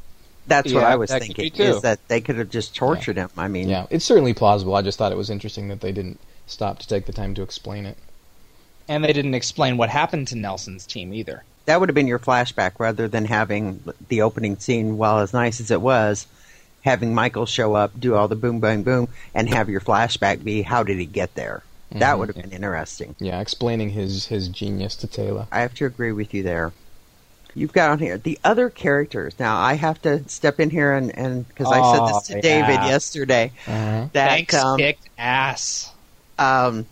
[0.48, 1.50] That's what Yeah, I was thinking.
[1.52, 1.64] too.
[1.64, 3.30] Is that they could have just tortured him?
[3.38, 4.76] I mean, Yeah, it's certainly plausible.
[4.76, 7.42] I just thought it was interesting that they didn't stop to take the time to
[7.42, 7.98] explain it.
[8.90, 11.44] And they didn't explain what happened to Nelson's team either.
[11.68, 14.98] That would have been your flashback rather than having the opening scene.
[14.98, 16.26] While as nice as it was,
[16.82, 20.62] having Michael show up, do all the boom, bang, boom, and have your flashback be
[20.62, 21.64] how did he get there?
[21.92, 23.16] That would have been interesting.
[23.20, 25.48] Yeah, explaining his his genius to Teyla.
[25.52, 26.72] I have to agree with you there.
[27.54, 29.34] You've got on here the other characters.
[29.40, 32.42] Now I have to step in here and and because I said this to Oh,
[32.42, 34.08] David yesterday Uh-huh.
[34.14, 35.92] that Thanks um, kicked ass.
[36.38, 36.86] um,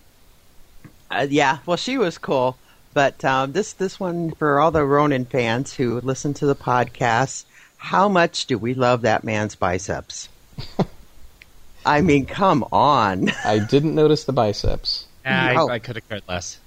[1.12, 2.58] uh, yeah, well, she was cool,
[2.96, 7.46] but um, this this one for all the Ronan fans who listen to the podcast.
[7.78, 10.28] How much do we love that man's biceps?
[11.86, 13.30] I mean, come on.
[13.46, 15.06] I didn't notice the biceps.
[15.24, 15.70] Nah, Oh.
[15.70, 16.58] I, I could have cared less.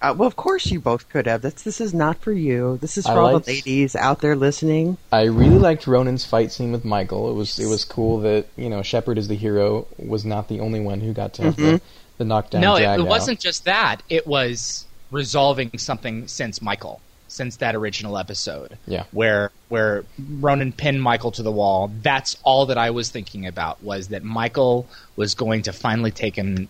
[0.00, 1.42] Uh, well, of course you both could have.
[1.42, 2.78] That's this is not for you.
[2.80, 4.96] This is I for all liked- the ladies out there listening.
[5.10, 7.28] I really liked Ronan's fight scene with Michael.
[7.30, 10.60] It was it was cool that you know Sheppard is the hero was not the
[10.60, 11.80] only one who got to have the,
[12.18, 12.60] the knockdown.
[12.60, 13.06] no, it, it out.
[13.08, 14.02] wasn't just that.
[14.08, 18.76] It was resolving something since Michael, since that original episode.
[18.86, 19.04] Yeah.
[19.12, 21.90] Where where Ronan pinned Michael to the wall.
[22.02, 26.36] That's all that I was thinking about was that Michael was going to finally take
[26.36, 26.68] him,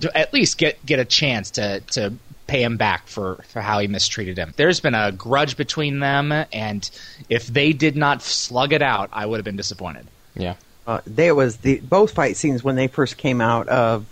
[0.00, 2.12] to at least get get a chance to to
[2.46, 4.52] pay him back for for how he mistreated him.
[4.56, 6.88] There's been a grudge between them, and
[7.28, 10.06] if they did not slug it out, I would have been disappointed.
[10.34, 10.54] Yeah.
[10.86, 14.04] Uh, there was the both fight scenes when they first came out of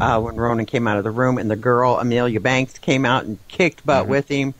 [0.00, 3.24] uh, when Ronan came out of the room and the girl Amelia Banks came out
[3.24, 4.54] and kicked butt with him.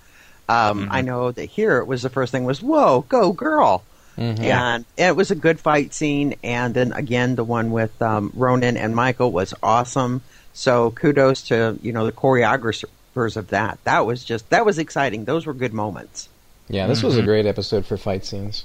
[0.48, 3.82] Um, I know that here it was the first thing was whoa go girl,
[4.16, 6.34] and it was a good fight scene.
[6.44, 10.22] And then again the one with um, Ronan and Michael was awesome.
[10.52, 13.78] So kudos to you know the choreographers of that.
[13.84, 15.24] That was just that was exciting.
[15.24, 16.28] Those were good moments.
[16.68, 18.64] Yeah, this was a great episode for fight scenes.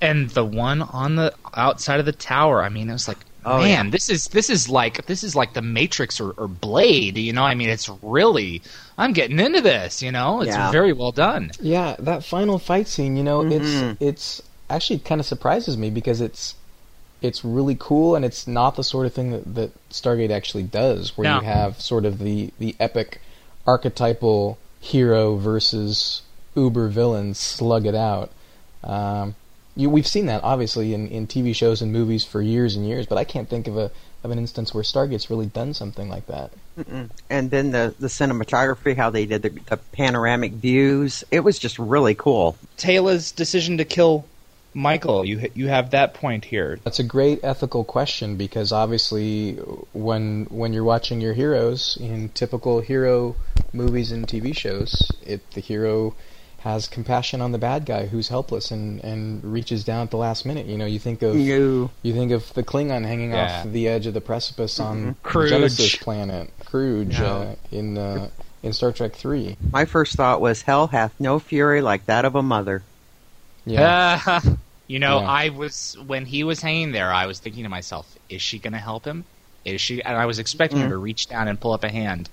[0.00, 3.58] and the one on the outside of the tower i mean it was like Oh,
[3.58, 7.32] man this is this is like this is like the matrix or, or blade you
[7.32, 8.62] know i mean it's really
[8.96, 10.70] i'm getting into this you know it's Yeah.
[10.72, 13.92] very well done Yeah, that final fight scene, you know, Mm-hmm.
[14.00, 16.54] it's it's actually kind of surprises me because it's
[17.22, 21.16] it's really cool and it's not the sort of thing that, that Stargate actually does,
[21.16, 21.36] where No.
[21.40, 23.20] you have sort of the the epic
[23.66, 26.22] archetypal hero versus
[26.54, 28.30] uber villain slug it out.
[28.82, 29.34] Um,
[29.76, 33.06] you, we've seen that obviously in, in TV shows and movies for years and years,
[33.06, 33.90] but I can't think of a
[34.22, 36.50] of an instance where Stargate's really done something like that.
[37.28, 41.78] and then the the cinematography, how they did the, the panoramic views, it was just
[41.78, 42.56] really cool.
[42.76, 44.24] teyla's decision to kill
[44.76, 49.52] michael you you have that point here That's a great ethical question because obviously,
[49.92, 53.36] when when you're watching your heroes in typical hero
[53.72, 56.14] movies and TV shows, it the hero
[56.64, 60.44] has compassion on the bad guy who's helpless and, and reaches down at the last
[60.46, 60.64] minute.
[60.66, 61.90] You know, you think of You.
[62.02, 63.60] you think of the Klingon hanging Yeah.
[63.60, 65.50] off the edge of the precipice on Kruge.
[65.50, 67.24] Genesis planet, Kruge, Yeah.
[67.32, 68.28] uh, in uh,
[68.62, 69.56] in Star Trek Three.
[69.72, 72.82] My first thought was, "Hell hath no fury like that of a mother."
[73.66, 74.40] Yeah,
[74.86, 75.28] you know, Yeah.
[75.28, 78.72] I was when he was hanging there, I was thinking to myself, is she going
[78.72, 79.24] to help him?
[79.64, 80.02] Is she?
[80.02, 82.28] And I was expecting her to reach down and pull up a hand.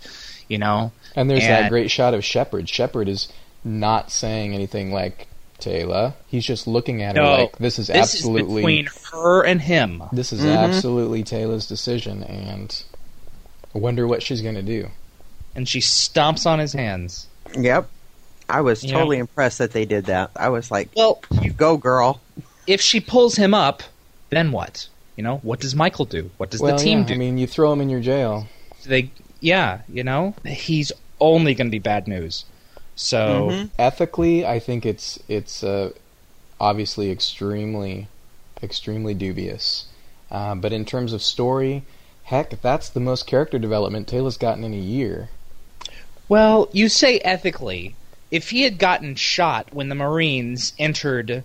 [0.50, 2.67] You know, and there's that great shot of Sheppard.
[2.67, 3.30] Sheppard is
[3.63, 5.28] not saying anything like
[5.60, 6.13] Teyla.
[6.28, 9.62] He's just looking at her no, like this is this absolutely is between her and
[9.62, 10.04] him.
[10.12, 10.58] this is Mhm.
[10.58, 12.84] absolutely Teyla's decision, and
[13.76, 14.89] I wonder what she's going to do.
[15.54, 17.28] and she stomps on his hands.
[17.58, 17.89] Yep.
[18.47, 18.93] I was Yeah.
[18.93, 20.32] totally impressed that they did that.
[20.36, 22.21] I was like, Well, "You go, girl."
[22.67, 23.84] if she pulls him up,
[24.30, 24.88] then what?
[25.17, 26.32] You know, what does Michael do?
[26.38, 27.13] What does well, the team yeah, do?
[27.15, 28.47] I mean, you throw him in your jail.
[28.86, 32.45] they, yeah, you know, he's only going to be bad news.
[32.96, 33.70] So Mhm.
[33.80, 35.92] Ethically, I think it's it's uh,
[36.60, 38.08] obviously extremely
[38.62, 39.86] extremely dubious.
[40.30, 41.84] Uh, but in terms of story,
[42.24, 45.30] heck, that's the most character development Teyla's gotten in a year.
[46.30, 47.96] Well, you say ethically.
[48.30, 51.44] If he had gotten shot when the Marines entered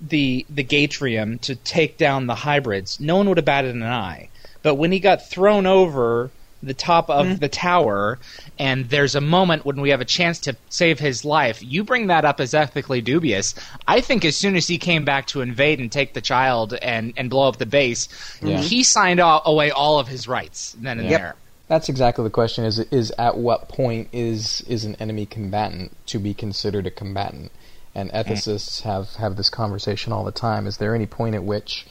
[0.00, 4.28] the the gateroom to take down the hybrids, no one would have batted an eye.
[4.62, 6.30] But when he got thrown over
[6.62, 7.36] the top of mm-hmm.
[7.36, 8.18] the tower,
[8.58, 12.08] and there's a moment when we have a chance to save his life, you bring
[12.08, 13.54] that up as ethically dubious.
[13.88, 17.14] I think as soon as he came back to invade and take the child and,
[17.16, 18.08] and blow up the base,
[18.42, 18.58] Yeah.
[18.58, 21.20] he signed all, away all of his rights then and Yep.
[21.20, 21.34] there.
[21.70, 26.18] That's exactly the question: is is at what point is is an enemy combatant to
[26.18, 27.52] be considered a combatant?
[27.94, 28.24] And mm.
[28.24, 30.66] ethicists have have this conversation all the time.
[30.66, 31.86] Is there any point at which,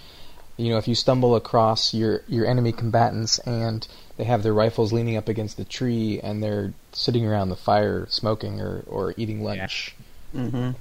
[0.58, 3.88] you know, if you stumble across your your enemy combatants and
[4.19, 8.05] they have their rifles leaning up against the tree and they're sitting around the fire
[8.10, 9.95] smoking or, or eating lunch,
[10.36, 10.71] Mm-hmm.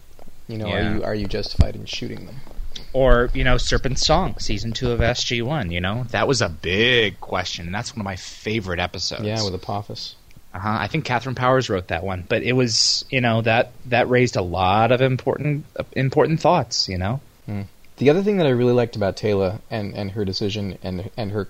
[0.53, 0.74] you know, Yeah.
[0.74, 2.37] are you are you justified in shooting them?
[2.92, 7.18] or you know serpent's song season two of sg1 you know that was a big
[7.20, 10.14] question and that's one of my favorite episodes Yeah, with Apophis.
[10.55, 10.77] uh-huh.
[10.79, 14.37] i think Katharyn Powers wrote that one but it was you know that that raised
[14.37, 17.20] a lot of important important thoughts you know
[17.96, 21.33] The other thing that I really liked about Teyla and, and her decision and and
[21.33, 21.48] her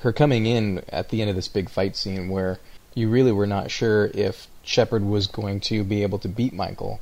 [0.00, 2.58] her coming in at the end of this big fight scene where
[2.94, 7.00] you really were not sure if Sheppard was going to be able to beat Michael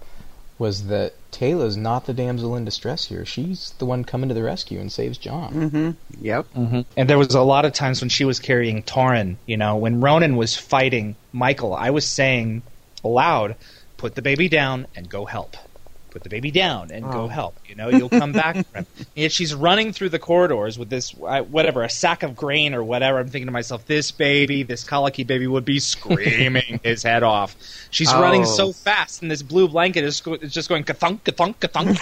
[0.58, 3.24] was that Teyla's not the damsel in distress here.
[3.24, 5.52] She's the one coming to the rescue and saves John.
[5.52, 6.24] Mm-hmm.
[6.24, 6.46] Yep.
[6.96, 10.00] and there was a lot of times when she was carrying Torren, you know, when
[10.00, 12.62] Ronan was fighting Michael, I was saying
[13.04, 13.54] aloud,
[13.96, 15.56] put the baby down and go help.
[16.18, 17.28] Put the baby down and go Oh.
[17.28, 17.56] help.
[17.68, 18.86] You know, you'll come back for him.
[19.14, 22.82] If she's running through the corridors with this, uh, whatever, a sack of grain or
[22.82, 27.22] whatever, I'm thinking to myself, this baby, this colicky baby would be screaming his head
[27.22, 27.54] off.
[27.90, 28.46] She's running Oh.
[28.46, 31.96] so fast, and this blue blanket is, is just going ka-thunk, ka-thunk, ka-thunk.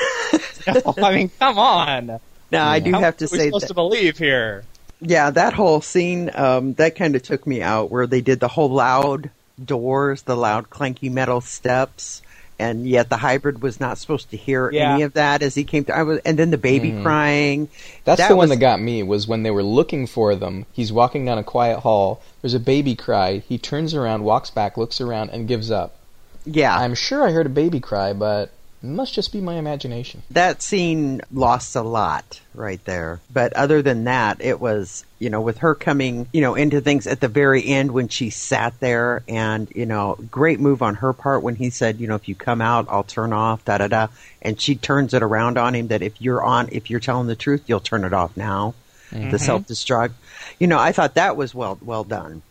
[1.05, 2.19] I mean, come on.
[2.51, 3.69] Now I do How have to say supposed that.
[3.69, 4.65] to believe here?
[5.03, 8.49] Yeah, that whole scene, um, that kind of took me out where they did the
[8.49, 9.29] whole loud
[9.63, 12.23] doors, the loud clanky metal steps,
[12.59, 14.95] and yet the hybrid was not supposed to hear Yeah.
[14.95, 15.97] any of that as he came to.
[15.97, 17.03] I was, and then the baby mm-hmm.
[17.03, 17.69] crying.
[18.05, 20.67] That's That the one was- that got me was when they were looking for them.
[20.73, 22.23] He's walking down a quiet hall.
[22.43, 23.43] There's a baby cry.
[23.49, 25.97] He turns around, walks back, looks around, and gives up.
[26.45, 28.51] Yeah, I'm sure I heard a baby cry, but it
[28.87, 30.23] must just be my imagination.
[30.31, 33.21] that scene lost a lot right there.
[33.33, 37.07] But other than that, it was, you know, with her coming, you know, into things
[37.07, 41.13] at the very end when she sat there and, you know, great move on her
[41.13, 43.89] part when he said, you know, if you come out, I'll turn off, da da
[43.89, 44.07] da.
[44.43, 47.37] And she turns it around on him that if you're on, if you're telling the
[47.37, 48.75] truth, you'll turn it off now.
[49.11, 49.37] The mm-hmm.
[49.37, 50.13] self destruct.
[50.59, 52.43] You know, I thought that was well, well done.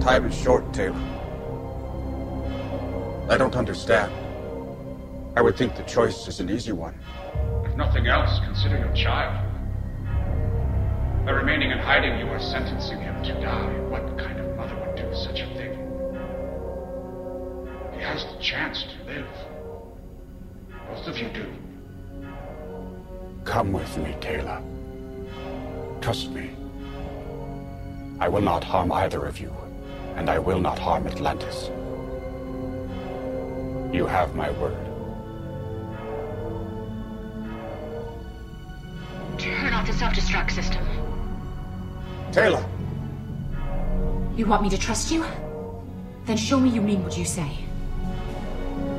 [0.00, 0.94] Time is short, Teyla.
[3.28, 4.12] I don't understand.
[5.36, 6.94] I would think the choice is an easy one.
[7.64, 9.50] If nothing else, consider your child.
[11.26, 13.78] By remaining in hiding, you are sentencing him to die.
[13.88, 15.72] What kind of mother would do such a thing?
[17.94, 19.26] He has the chance to live.
[20.88, 21.46] Both of you do.
[23.44, 24.62] Come with me, Teyla.
[26.00, 26.52] Trust me.
[28.20, 29.52] I will not harm either of you,
[30.14, 31.70] and I will not harm Atlantis.
[33.92, 34.83] You have my word.
[40.34, 40.84] Off self-destruct system.
[42.32, 42.64] Teyla!
[44.36, 45.24] You want me to trust you?
[46.26, 47.58] Then show me you mean what you say.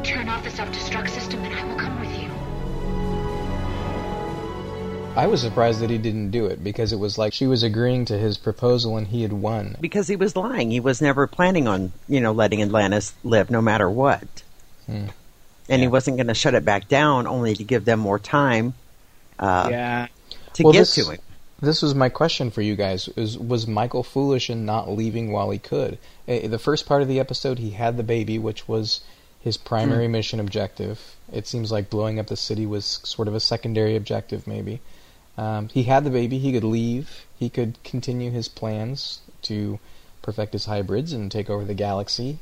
[0.03, 2.29] Turn off the self-destruct system and I will come with you.
[5.19, 8.05] I was surprised that he didn't do it because it was like she was agreeing
[8.05, 9.77] to his proposal and he had won.
[9.79, 10.71] Because he was lying.
[10.71, 14.43] He was never planning on, you know, letting Atlantis live no matter what.
[14.87, 15.11] and
[15.67, 18.73] he wasn't going to shut it back down, only to give them more time
[19.39, 20.07] uh, yeah.
[20.53, 21.19] to Well, get this- to him.
[21.61, 25.51] This was my question for you guys: is was Michael foolish in not leaving while
[25.51, 25.97] he could?
[26.27, 29.01] The first part of the episode, he had the baby, which was
[29.39, 31.15] his primary mission objective.
[31.31, 34.81] It seems like blowing up the city was sort of a secondary objective, maybe.
[35.37, 37.25] Um, he had the baby; he could leave.
[37.37, 39.79] He could continue his plans to
[40.21, 42.39] perfect his hybrids and take over the galaxy.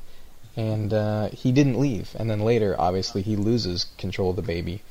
[0.56, 2.16] And uh, he didn't leave.
[2.18, 4.82] And then later, obviously, he loses control of the baby.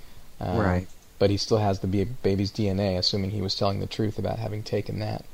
[0.41, 0.89] Um, Right.
[1.23, 4.65] But he still has the baby's DNA, assuming he was telling the truth about having
[4.65, 5.25] taken that.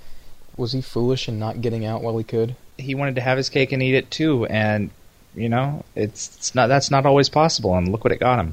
[0.54, 2.56] Was he foolish in not getting out while he could?
[2.76, 4.90] He wanted to have his cake and eat it too, and
[5.34, 7.74] you know, it's, it's not that's not always possible.
[7.74, 8.52] And look what it got him.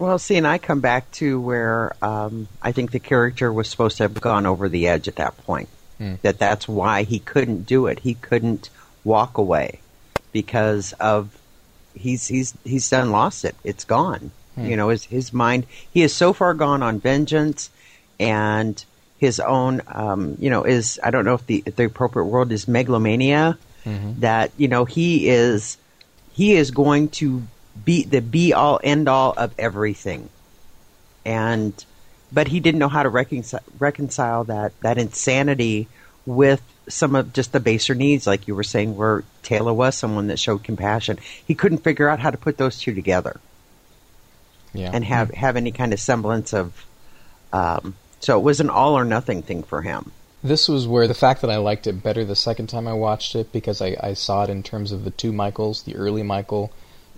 [0.00, 3.98] Well, see, and I come back to where um, I think the character was supposed
[3.98, 5.68] to have gone over the edge at that point.
[5.98, 6.14] Hmm.
[6.22, 8.00] That that's why he couldn't do it.
[8.00, 8.68] He couldn't
[9.04, 9.78] walk away
[10.32, 11.38] because of
[11.94, 13.54] he's he's he's done lost it.
[13.62, 14.32] It's gone.
[14.54, 14.66] Hmm.
[14.66, 15.66] You know, his his mind.
[15.92, 17.70] He is so far gone on vengeance
[18.20, 18.82] and
[19.18, 19.82] his own.
[19.86, 23.58] Um, you know, is I don't know if the if the appropriate word is megalomania.
[24.20, 25.76] That you know he is
[26.32, 27.42] he is going to
[27.84, 30.28] be the be all end all of everything
[31.24, 31.84] and
[32.32, 35.88] but he didn't know how to reconcile, reconcile that that insanity
[36.26, 40.26] with some of just the baser needs like you were saying where Teyla was someone
[40.28, 43.40] that showed compassion he couldn't figure out how to put those two together
[44.74, 44.90] Yeah.
[44.92, 46.84] and have have any kind of semblance of
[47.52, 50.10] um, so it was an all or nothing thing for him
[50.42, 53.34] This was where the fact that I liked it better the second time I watched
[53.34, 56.70] it because I, I saw it in terms of the two Michaels, the early Michael,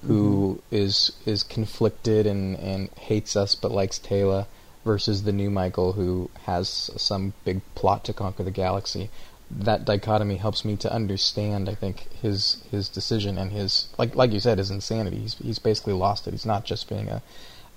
[0.06, 4.46] who is is conflicted and, and hates us but likes Teyla,
[4.84, 9.10] versus the new Michael who has some big plot to conquer the galaxy.
[9.50, 14.32] That dichotomy helps me to understand, I think, his his decision and his like like
[14.32, 15.18] you said, his insanity.
[15.18, 16.32] He's he's basically lost it.
[16.32, 17.22] He's not just being a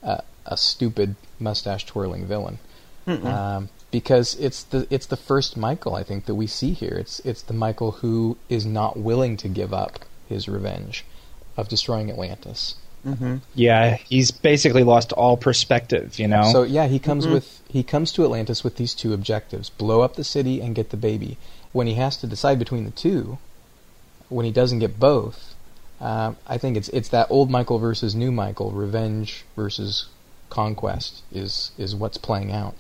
[0.01, 2.59] a, a stupid mustache twirling villain
[3.07, 6.95] um, because it's the it's the first Michael I think that we see here.
[6.97, 11.05] It's it's the Michael who is not willing to give up his revenge
[11.57, 12.76] of destroying Atlantis.
[13.55, 16.20] Yeah, he's basically lost all perspective.
[16.20, 16.51] You know.
[16.51, 20.15] So yeah, he comes with he comes to Atlantis with these two objectives: blow up
[20.15, 21.38] the city and get the baby.
[21.72, 23.38] When he has to decide between the two,
[24.28, 25.55] when he doesn't get both,
[26.01, 30.07] um, I think it's it's that old Michael versus new Michael, revenge versus
[30.49, 32.76] conquest is is what's playing out.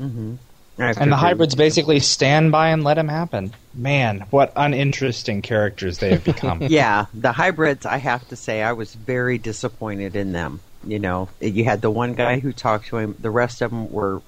[0.00, 0.34] mm-hmm.
[0.78, 3.52] I have to and the hybrids basically stand by and let him happen.
[3.74, 6.62] Man, what uninteresting characters they have become.
[6.68, 10.60] yeah, the hybrids, I have to say, I was very disappointed in them.
[10.84, 13.92] You know, you had the one guy who talked to him, the rest of them
[13.92, 14.22] were,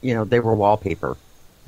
[0.00, 1.16] you know, they were wallpaper.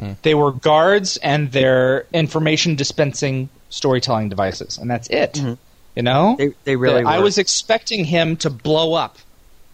[0.00, 0.16] Mm.
[0.22, 5.34] They were guards and their information dispensing storytelling devices, and that's it.
[5.34, 5.54] Mm-hmm.
[5.96, 7.24] You know, They, they really I were.
[7.24, 9.18] was expecting him to blow up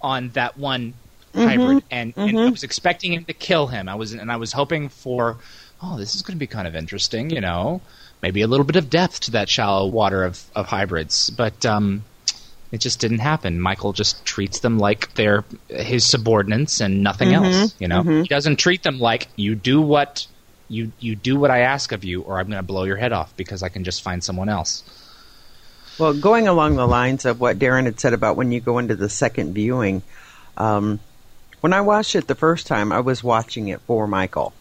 [0.01, 0.95] on that one
[1.35, 1.47] mm-hmm.
[1.47, 2.39] hybrid, and, and mm-hmm.
[2.39, 3.89] I was expecting him to kill him.
[3.89, 5.37] I was, and I was hoping for,
[5.83, 7.31] oh, this is going to be kind of interesting.
[7.31, 7.81] You know,
[8.23, 12.03] maybe a little bit of depth to that shallow water of, of hybrids, but um,
[12.73, 13.61] it just didn't happen.
[13.61, 17.75] Michael just treats them like they're his subordinates and nothing else.
[17.79, 20.27] You know, he doesn't treat them like you do what
[20.69, 23.13] you you do what I ask of you, or I'm going to blow your head
[23.13, 24.83] off because I can just find someone else.
[25.99, 28.97] Well, going along the lines of what Darren had said about when you go into
[28.97, 30.03] the second viewing,
[30.57, 31.01] um,
[31.61, 34.53] when I watched it the first time, I was watching it for Michael.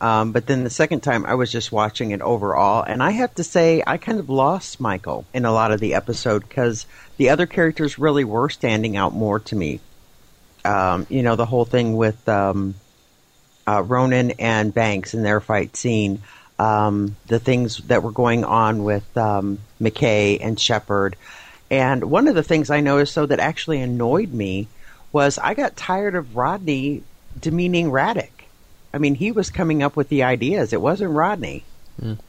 [0.00, 3.34] Um, but then the second time, I was just watching it overall, and I have
[3.34, 6.86] to say, I kind of lost Michael in a lot of the episode because
[7.16, 9.80] the other characters really were standing out more to me.
[10.64, 12.74] Um, you know, the whole thing with um,
[13.66, 16.22] uh, Ronan and Banks in their fight scene,
[16.60, 21.16] um, the things that were going on with um, McKay and Sheppard.
[21.70, 24.68] And one of the things I noticed, though, that actually annoyed me
[25.12, 27.02] was I got tired of Rodney
[27.38, 28.30] demeaning Radek.
[28.92, 30.72] I mean, he was coming up with the ideas.
[30.72, 31.64] It wasn't Rodney.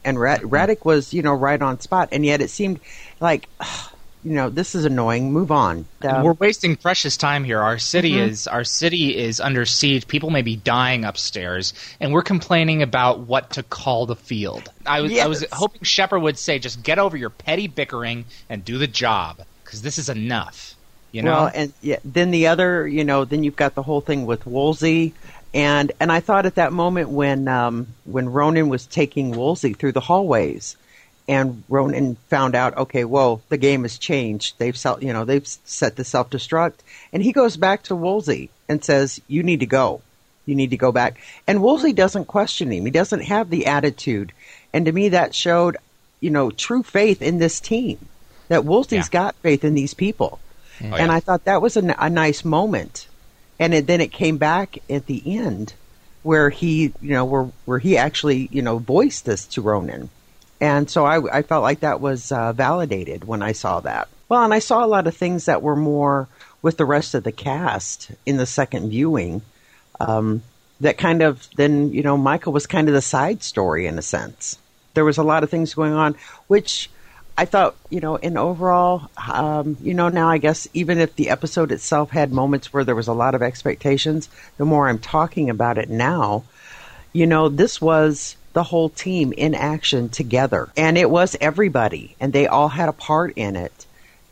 [0.03, 2.09] And Rad- Radek was, you know, right on spot.
[2.11, 2.79] And yet it seemed
[3.19, 3.47] like,
[4.23, 5.31] you know, this is annoying.
[5.31, 5.85] Move on.
[6.01, 7.59] Um, We're wasting precious time here.
[7.61, 8.29] Our city Mm-hmm.
[8.31, 10.07] is our city is under siege.
[10.07, 14.71] People may be dying upstairs, and we're complaining about what to call the field.
[14.87, 18.65] I was I was hoping Sheppard would say, "Just get over your petty bickering and
[18.65, 20.73] do the job, because this is enough."
[21.11, 24.01] You know, Well, and yeah, then the other, you know, then you've got the whole
[24.01, 25.13] thing with Woolsey,
[25.53, 29.93] and and I thought at that moment when um, when Ronan was taking Woolsey through
[29.93, 30.75] the hallways,
[31.27, 34.55] and Ronan found out, okay, whoa, the game has changed.
[34.57, 36.75] They've you know they've set the self destruct,
[37.13, 40.01] and he goes back to Woolsey and says, "You need to go,
[40.45, 42.85] you need to go back." And Woolsey doesn't question him.
[42.85, 44.31] He doesn't have the attitude,
[44.73, 45.77] and to me that showed,
[46.19, 47.97] you know, true faith in this team.
[48.49, 49.11] That Woolsey's Yeah.
[49.11, 50.39] got faith in these people.
[50.81, 51.13] Oh, and yeah.
[51.13, 53.07] I thought that was a nice moment.
[53.59, 55.73] And it, then it came back at the end
[56.23, 60.09] where he, you know, where where he actually, you know, voiced this to Ronan.
[60.61, 64.09] And so I, I felt like that was uh, validated when I saw that.
[64.27, 66.27] Well, and I saw a lot of things that were more
[66.61, 69.41] with the rest of the cast in the second viewing.
[69.99, 70.43] Um,
[70.81, 74.01] that kind of then, you know, Michael was kind of the side story in a
[74.01, 74.57] sense.
[74.93, 76.15] There was a lot of things going on,
[76.47, 76.89] which
[77.39, 81.29] I thought, you know, in overall, um, you know, now I guess even if the
[81.29, 84.27] episode itself had moments where there was a lot of expectations,
[84.57, 86.43] the more I'm talking about it now,
[87.13, 90.67] you know, this was the whole team in action together.
[90.75, 93.85] And it was everybody, and they all had a part in it.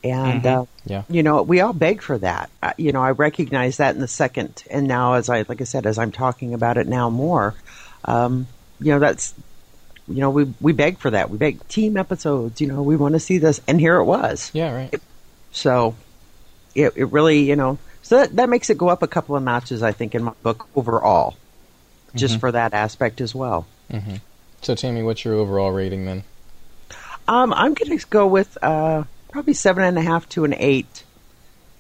[0.03, 1.03] And, uh, Yeah.
[1.09, 2.49] you know, we all beg for that.
[2.61, 4.63] Uh, you know, I recognize that in the second.
[4.69, 7.53] And now, as I, like I said, as I'm talking about it now more,
[8.03, 8.47] um,
[8.81, 9.33] you know, that's,
[10.07, 11.29] you know, we, we beg for that.
[11.29, 13.61] We beg team episodes, you know, we want to see this.
[13.67, 14.51] And here it was.
[14.53, 14.93] Yeah, right.
[15.51, 15.95] So
[16.75, 19.43] it, it really, you know, so that, that makes it go up a couple of
[19.43, 21.35] notches, I think, in my book overall,
[22.15, 23.67] just for that aspect as well.
[24.61, 26.23] So, Tammy, what's your overall rating then?
[27.27, 31.03] Um, I'm going to go with uh, probably seven and a half to an eight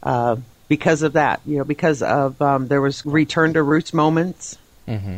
[0.03, 0.35] uh,
[0.67, 1.39] because of that.
[1.45, 4.57] You know, because of um, there was return to roots moments,
[4.87, 5.17] Mm-hmm.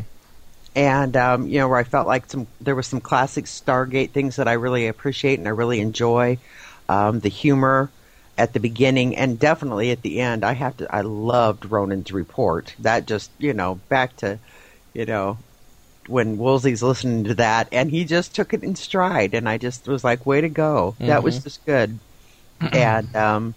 [0.75, 4.37] And um, you know where I felt like some there was some classic Stargate things
[4.37, 6.37] that I really appreciate and I really enjoy.
[6.87, 7.91] Um, the humor
[8.39, 10.43] at the beginning and definitely at the end.
[10.43, 10.93] I have to.
[10.93, 12.73] I loved Ronan's report.
[12.79, 14.39] That just you know back to
[14.93, 15.37] you know
[16.07, 19.87] when Woolsey's listening to that, and he just took it in stride, and I just
[19.87, 20.95] was like, "Way to go!
[20.99, 21.99] That was just good."
[22.73, 23.55] and um,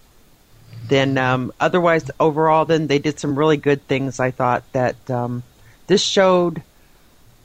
[0.87, 4.19] then, um, otherwise, overall, then they did some really good things.
[4.19, 5.43] I thought that um,
[5.87, 6.61] this showed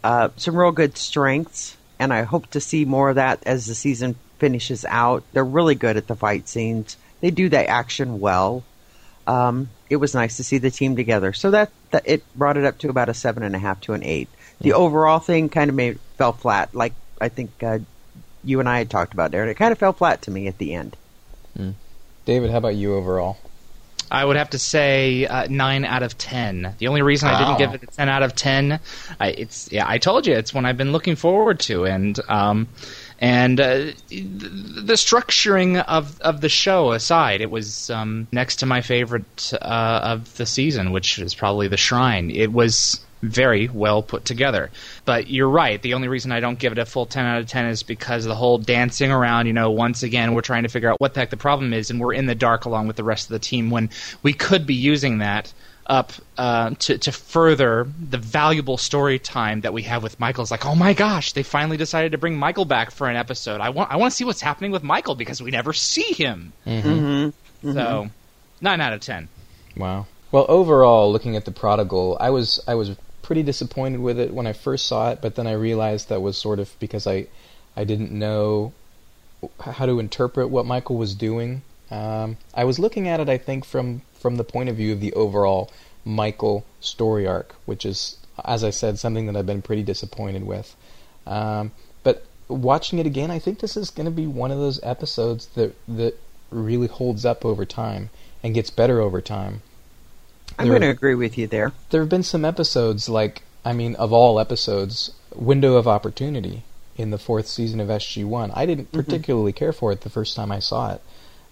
[0.05, 3.75] uh, some real good strengths, and I hope to see more of that as the
[3.75, 5.25] season finishes out.
[5.33, 6.97] They're really good at the fight scenes.
[7.21, 8.63] They do the action well.
[9.27, 11.33] Um, it was nice to see the team together.
[11.33, 13.93] So that, that it brought it up to about a seven and a half to
[13.93, 14.29] an eight.
[14.61, 17.81] The overall thing kind of made fell flat, like I think uh,
[18.45, 19.47] you and I had talked about there.
[19.47, 20.97] It kind of fell flat to me at the end.
[22.25, 23.39] David, how about you overall?
[24.11, 26.75] I would have to say uh, nine out of ten.
[26.79, 28.81] The only reason I didn't give it a ten out of ten,
[29.21, 32.69] I, it's yeah, I told you it's one I've been looking forward to, and um,
[33.21, 38.81] and uh, the, structuring of of the show aside, it was um, next to my
[38.81, 42.31] favorite uh, of the season, which is probably the Shrine.
[42.31, 44.71] It was very well put together.
[45.05, 45.81] But you're right.
[45.83, 48.25] The only reason I don't give it a full 10 out of 10 is because
[48.25, 49.47] the whole dancing around.
[49.47, 51.91] You know, once again, we're trying to figure out what the heck the problem is,
[51.91, 53.91] and we're in the dark along with the rest of the team when
[54.23, 55.53] we could be using that
[55.89, 60.43] up uh, to, to further the valuable story time that we have with Michael.
[60.43, 63.61] It's like, oh my gosh, they finally decided to bring Michael back for an episode.
[63.61, 66.53] I want, I want to see what's happening with Michael because we never see him.
[66.67, 67.73] Mm-hmm.
[67.73, 68.11] So,
[68.61, 69.29] 9 out of 10.
[69.77, 70.07] Wow.
[70.31, 72.91] Well, overall, looking at the prodigal, I was I was
[73.23, 76.37] pretty disappointed with it when I first saw it, but then I realized that was
[76.37, 77.29] sort of because I
[77.77, 78.73] I didn't know
[79.61, 81.63] how to interpret what Michael was doing.
[81.91, 85.01] Um, I was looking at it, I think, from from the point of view of
[85.01, 85.71] the overall
[86.05, 90.75] Michael story arc, which is, as I said, something that I've been pretty disappointed with.
[91.27, 94.81] Um, but watching it again, I think this is going to be one of those
[94.83, 96.19] episodes that that
[96.51, 98.09] really holds up over time
[98.43, 99.63] and gets better over time.
[100.59, 101.73] I'm going to agree with you there.
[101.91, 106.63] there have been some episodes like I mean of all episodes, Window of Opportunity
[106.97, 108.51] in the fourth season of SG1.
[108.55, 111.03] I didn't particularly care for it the first time I saw it,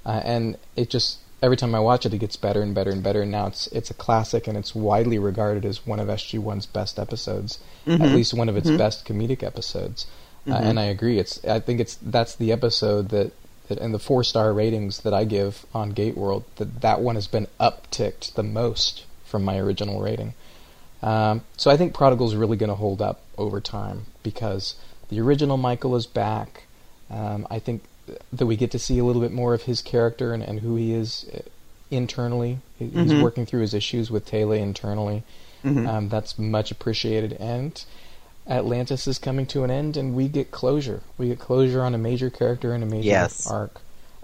[0.05, 3.03] uh, and it just every time I watch it, it gets better and better and
[3.03, 3.23] better.
[3.23, 6.99] And now it's it's a classic, and it's widely regarded as one of SG1's best
[6.99, 10.07] episodes, at least one of its best comedic episodes.
[10.49, 11.19] Uh, and I agree.
[11.19, 13.33] It's I think it's that's the episode that.
[13.69, 17.17] that and the four star ratings that I give on Gate World, that that one
[17.17, 20.35] has been upticked the most from my original rating.
[21.03, 24.77] Um, so I think Prodigal's really going to hold up over time because
[25.09, 26.65] the original Michael is back.
[27.11, 27.83] Um, I think
[28.33, 30.77] that we get to see a little bit more of his character and, and who
[30.77, 31.39] he is uh,
[31.91, 32.59] internally.
[32.79, 35.23] He- He's working through his issues with Teyla internally.
[35.65, 37.33] Um, that's much appreciated.
[37.41, 37.85] And
[38.49, 41.01] Atlantis is coming to an end, and we get closure.
[41.19, 43.51] We get closure on a major character and a major Yes.
[43.51, 43.81] arc.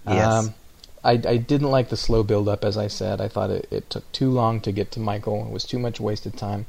[0.06, 0.46] Yes.
[0.46, 0.54] Um,
[1.02, 3.20] I, I didn't like the slow build up, as I said.
[3.20, 5.44] I thought it, it took too long to get to Michael.
[5.44, 6.66] It was too much wasted time.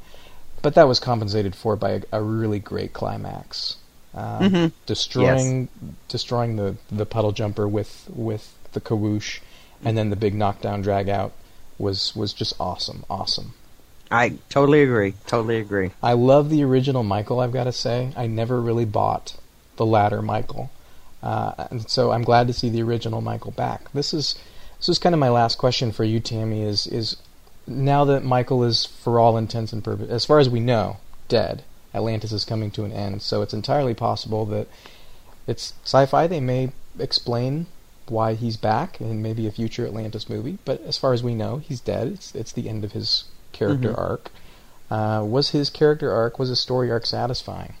[0.60, 3.76] But that was compensated for by a, a really great climax.
[4.16, 5.68] Um, Destroying
[6.06, 9.40] destroying the, the puddle jumper with with the kawoosh,
[9.84, 11.32] and then the big knockdown drag out
[11.78, 13.54] was was just awesome, awesome.
[14.10, 15.14] I totally agree.
[15.26, 15.90] Totally agree.
[16.00, 17.40] I love the original Michael.
[17.40, 19.36] I've got to say, I never really bought
[19.76, 20.70] the latter Michael,
[21.20, 23.90] uh, and so I'm glad to see the original Michael back.
[23.92, 24.36] This is
[24.78, 26.62] So it's kind of my last question for you, Tammy.
[26.62, 27.16] Is is
[27.66, 30.98] now that Michael is, for all intents and purposes, as far as we know,
[31.28, 31.64] dead.
[31.94, 34.66] Atlantis is coming to an end, so it's entirely possible that
[35.46, 36.26] it's sci-fi.
[36.26, 37.66] They may explain
[38.08, 41.58] why he's back in maybe a future Atlantis movie, but as far as we know,
[41.58, 42.08] he's dead.
[42.08, 43.98] It's it's the end of his character Mhm.
[43.98, 44.30] arc.
[44.90, 47.74] Uh, was his character arc, was his story arc satisfying?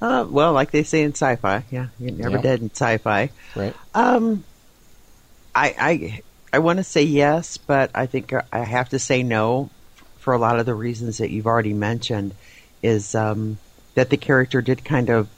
[0.00, 2.42] Uh, well, like they say in sci-fi, yeah, you're never Yeah.
[2.42, 3.28] dead in sci-fi.
[3.54, 3.74] Right.
[3.94, 4.44] Um,
[5.54, 6.22] I I
[6.54, 9.68] I want to say yes, but I think I have to say no
[10.18, 12.34] for a lot of the reasons that you've already mentioned.
[12.82, 13.58] Is um,
[13.94, 15.28] that the character did kind of,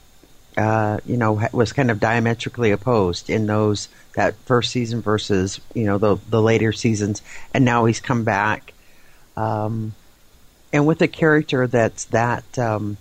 [0.56, 5.84] uh, you know, was kind of diametrically opposed in those that first season versus you
[5.84, 7.22] know the the later seasons,
[7.52, 8.72] and now he's come back,
[9.36, 9.94] um,
[10.72, 12.58] and with a character that's that.
[12.58, 12.96] Um,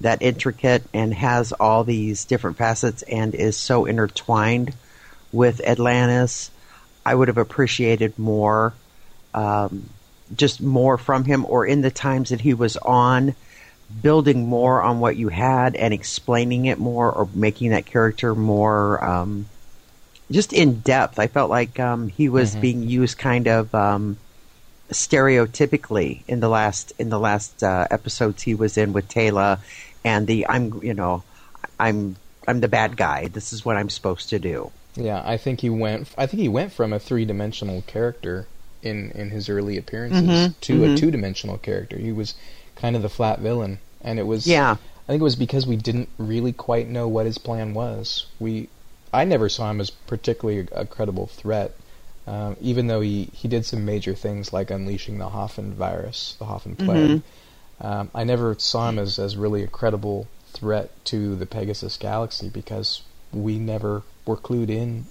[0.00, 4.72] that intricate and has all these different facets and is so intertwined
[5.32, 6.50] with Atlantis,
[7.04, 8.74] I would have appreciated more,
[9.34, 9.88] um,
[10.34, 13.34] just more from him, or in the times that he was on,
[14.02, 19.02] building more on what you had and explaining it more, or making that character more
[19.04, 19.46] um,
[20.30, 21.18] just in depth.
[21.18, 22.60] I felt like um, he was Mhm.
[22.60, 23.74] being used kind of.
[23.74, 24.18] Um,
[24.90, 29.58] stereotypically in the last in the last uh, episodes he was in with Teyla
[30.04, 31.22] and the I'm you know
[31.78, 32.16] I'm
[32.46, 33.28] I'm the bad guy.
[33.28, 34.70] This is what I'm supposed to do.
[34.96, 36.08] Yeah, I think he went.
[36.16, 38.46] I think he went from a three-dimensional character
[38.82, 40.96] in in his early appearances Mhm, to a mhm.
[40.96, 41.98] two-dimensional character.
[41.98, 42.34] He was
[42.78, 44.46] kind of the flat villain, and it was.
[44.46, 44.72] Yeah.
[44.72, 48.26] I think it was because we didn't really quite know what his plan was.
[48.38, 48.68] We,
[49.12, 51.74] I never saw him as particularly a, a credible threat,
[52.26, 56.44] um, even though he he did some major things like unleashing the Hoffan virus, the
[56.44, 57.10] Hoffan plague.
[57.10, 57.22] Mhm.
[57.80, 62.48] Um, I never saw him as as really a credible threat to the Pegasus galaxy
[62.48, 63.02] because
[63.32, 65.06] we never were clued in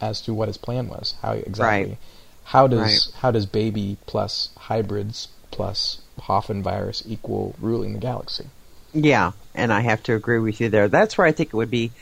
[0.00, 1.14] as to what his plan was.
[1.22, 1.88] How exactly?
[1.90, 1.98] Right.
[2.44, 3.08] How does Right.
[3.20, 8.46] how does baby plus hybrids plus Hoffan virus equal ruling the galaxy?
[8.92, 10.88] Yeah, and I have to agree with you there.
[10.88, 11.92] That's where I think it would be.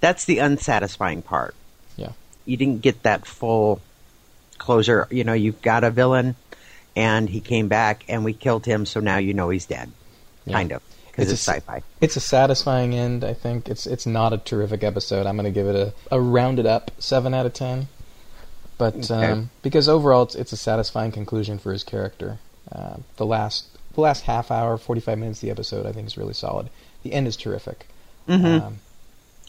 [0.00, 1.54] That's the unsatisfying part.
[1.96, 2.12] Yeah.
[2.44, 3.80] You didn't get that full
[4.58, 5.08] closure.
[5.10, 6.36] You know, you've got a villain,
[6.94, 9.90] and he came back, and we killed him, so now you know he's dead.
[10.44, 10.52] Yeah.
[10.54, 11.82] Kind of, because it's, a, sci-fi.
[12.00, 13.24] It's a satisfying end.
[13.24, 15.26] I think it's it's not a terrific episode.
[15.26, 17.88] I'm going to give it a, a rounded up seven out of ten.
[18.78, 19.32] But Okay.
[19.32, 22.38] um, because overall it's, it's a satisfying conclusion for his character.
[22.70, 26.18] Uh, the last the last half hour, 45 minutes of the episode, I think is
[26.18, 26.68] really solid.
[27.02, 27.86] The end is terrific.
[28.28, 28.62] Mhm.
[28.62, 28.78] Um,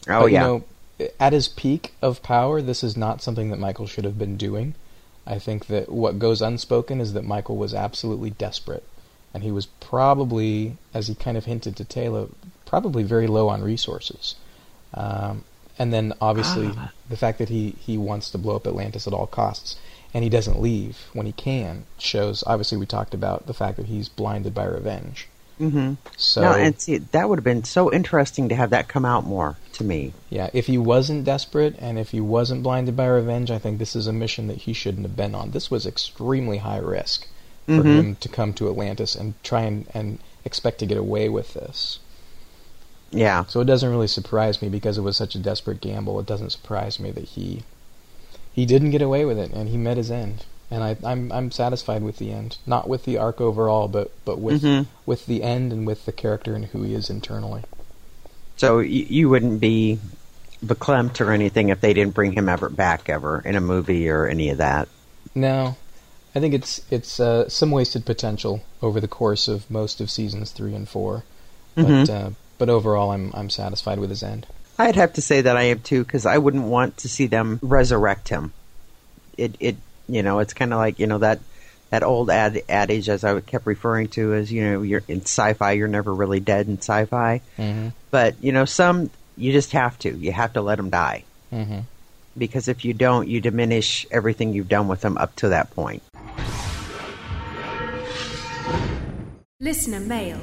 [0.08, 0.40] Oh but, yeah.
[0.46, 0.64] You
[1.00, 4.36] know, at his peak of power, this is not something that Michael should have been
[4.36, 4.74] doing.
[5.26, 8.84] I think that what goes unspoken is that Michael was absolutely desperate,
[9.34, 12.30] and he was probably, as he kind of hinted to Teyla,
[12.64, 14.34] probably very low on resources.
[14.94, 15.44] Um,
[15.78, 16.92] and then obviously Ah.
[17.08, 19.76] the fact that he he wants to blow up Atlantis at all costs,
[20.14, 22.42] and he doesn't leave when he can, shows.
[22.46, 25.28] Obviously, we talked about the fact that he's blinded by revenge.
[25.60, 25.94] Mm-hmm.
[26.16, 29.24] So no, and see, that would have been so interesting to have that come out
[29.24, 30.12] more to me.
[30.30, 33.96] Yeah, if he wasn't desperate and if he wasn't blinded by revenge, I think this
[33.96, 35.50] is a mission that he shouldn't have been on.
[35.50, 37.26] This was extremely high risk
[37.66, 37.98] for Mhm.
[37.98, 41.98] him to come to Atlantis and try and, and expect to get away with this.
[43.10, 43.44] Yeah.
[43.46, 46.20] So it doesn't really surprise me because it was such a desperate gamble.
[46.20, 47.62] It doesn't surprise me that he
[48.58, 50.44] he didn't get away with it and he met his end.
[50.68, 54.38] And I, I'm I'm satisfied with the end, not with the arc overall, but but
[54.40, 54.86] with Mhm.
[55.06, 57.62] with the end and with the character and who he is internally.
[58.56, 58.84] So y-
[59.18, 60.00] you wouldn't be
[60.66, 64.26] verklempt or anything if they didn't bring him ever back ever in a movie or
[64.26, 64.88] any of that.
[65.36, 65.76] No,
[66.34, 70.50] I think it's it's uh, some wasted potential over the course of most of seasons
[70.50, 71.22] three and 4
[71.76, 72.10] but Mhm.
[72.10, 74.46] uh, but overall, I'm I'm satisfied with his end.
[74.78, 77.58] I'd have to say that I am too because I wouldn't want to see them
[77.62, 78.52] resurrect him.
[79.36, 79.76] It it
[80.08, 81.40] you know it's kind of like you know that
[81.90, 85.72] that old ad, adage as I kept referring to is you know you're in sci-fi
[85.72, 87.88] you're never really dead in sci-fi, Mm-hmm.
[88.10, 91.80] but you know some you just have to you have to let them die Mm-hmm.
[92.36, 96.02] because if you don't you diminish everything you've done with them up to that point.
[99.60, 100.38] Listener mail.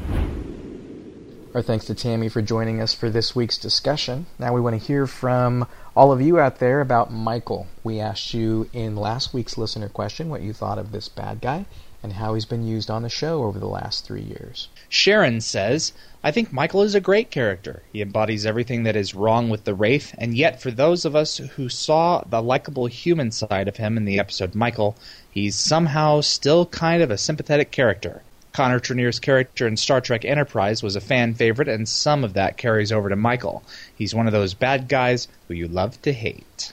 [1.56, 4.26] Our thanks to Tammy for joining us for this week's discussion.
[4.38, 7.68] Now we want to hear from all of you out there about Michael.
[7.82, 11.66] We asked you in last week's listener question what you thought of this bad guy
[12.04, 14.68] and how he's been used on the show over the last three years.
[14.90, 17.84] Sharon says, I think Michael is a great character.
[17.94, 21.38] He embodies everything that is wrong with the Wraith, and yet for those of us
[21.38, 24.98] who saw the likable human side of him in the episode Michael,
[25.32, 28.24] he's somehow still kind of a sympathetic character.
[28.56, 32.56] Connor Trinneer's character in Star Trek Enterprise was a fan favorite, and some of that
[32.56, 33.62] carries over to Michael.
[33.94, 36.72] He's one of those bad guys who you love to hate.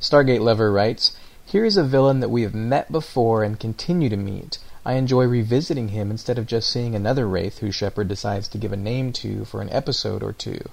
[0.00, 1.14] Stargate Lover writes,
[1.44, 4.56] Here is a villain that we have met before and continue to meet.
[4.86, 8.72] I enjoy revisiting him instead of just seeing another Wraith who Sheppard decides to give
[8.72, 10.70] a name to for an episode or two.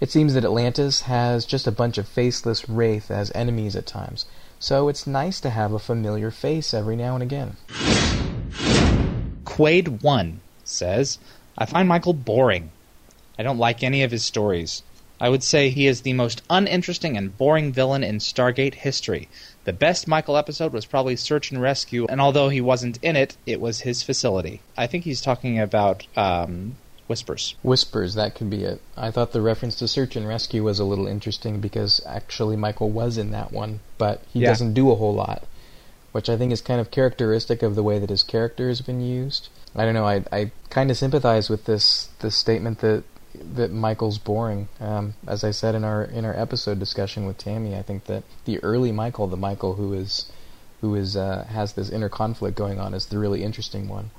[0.00, 4.24] It seems that Atlantis has just a bunch of faceless Wraith as enemies at times,
[4.58, 7.58] so it's nice to have a familiar face every now and again.
[9.44, 11.18] Quaid1 says,
[11.58, 12.70] I find Michael boring.
[13.38, 14.82] I don't like any of his stories.
[15.20, 19.28] I would say he is the most uninteresting and boring villain in Stargate history.
[19.64, 23.36] The best Michael episode was probably Search and Rescue, and although he wasn't in it,
[23.44, 24.62] it was his facility.
[24.78, 26.76] I think he's talking about um,
[27.06, 27.54] Whispers.
[27.62, 28.80] Whispers, that could be it.
[28.96, 32.88] I thought the reference to Search and Rescue was a little interesting because actually Michael
[32.88, 34.48] was in that one, but he Yeah.
[34.48, 35.44] doesn't do a whole lot,
[36.12, 39.00] which I think is kind of characteristic of the way that his character has been
[39.00, 39.48] used.
[39.74, 40.06] I don't know.
[40.06, 43.04] I I kind of sympathize with this this statement that
[43.54, 44.68] that Michael's boring.
[44.80, 48.24] Um, as I said in our in our episode discussion with Tammy, I think that
[48.44, 50.30] the early Michael, the Michael who is
[50.80, 54.10] who is uh, has this inner conflict going on, is the really interesting one.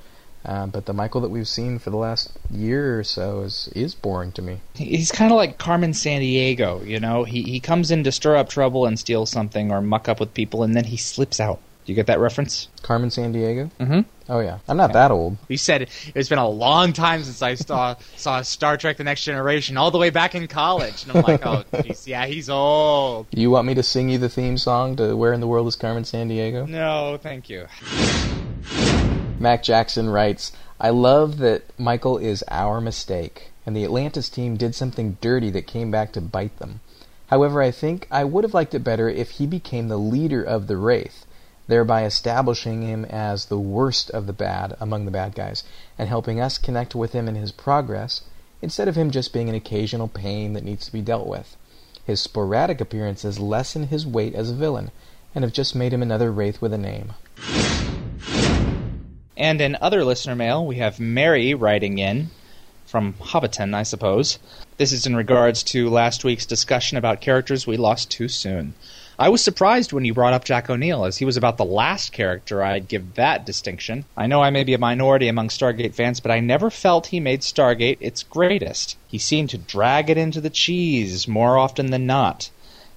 [0.44, 3.94] Um, but the Michael that we've seen for the last year or so is is
[3.94, 4.62] boring to me.
[4.74, 7.26] He's kind of like Carmen Sandiego, you know?
[7.26, 10.34] He, he comes in to stir up trouble and steal something or muck up with
[10.34, 11.60] people, and then he slips out.
[11.86, 12.68] Do you get that reference?
[12.84, 13.72] Carmen Sandiego.
[13.80, 14.02] Mm-hmm.
[14.30, 15.38] Oh yeah, I'm not that old.
[15.48, 19.24] He said it's been a long time since I saw saw Star Trek: The Next
[19.24, 23.28] Generation, all the way back in college, and I'm like, oh, geez, yeah, he's old.
[23.32, 25.76] You want me to sing you the theme song to "Where in the World is
[25.76, 26.68] Carmen Sandiego"?
[26.68, 27.68] No, thank you.
[29.40, 34.76] Mac Jackson writes, I love that Michael is our mistake, and the Atlantis team did
[34.76, 36.80] something dirty that came back to bite them.
[37.28, 40.68] However, I think I would have liked it better if he became the leader of
[40.68, 41.26] the Wraith,
[41.72, 45.64] thereby establishing him as the worst of the bad among the bad guys,
[45.98, 48.24] and helping us connect with him in his progress,
[48.62, 51.56] instead of him just being an occasional pain that needs to be dealt with.
[52.04, 54.92] His sporadic appearances lessen his weight as a villain,
[55.34, 57.14] and have just made him another Wraith with a name.
[59.38, 62.32] And in other listener mail, we have Mary writing in
[62.86, 64.40] from Hobbiton, I suppose.
[64.76, 68.74] This is in regards to last week's discussion about characters we lost too soon.
[69.22, 72.12] I was surprised when you brought up Jack O'Neill, as he was about the last
[72.12, 74.06] character I'd give that distinction.
[74.18, 77.20] I know I may be a minority among Stargate fans, but I never felt he
[77.20, 78.98] made Stargate its greatest.
[79.08, 82.50] He seemed to drag it into the cheese more often than not.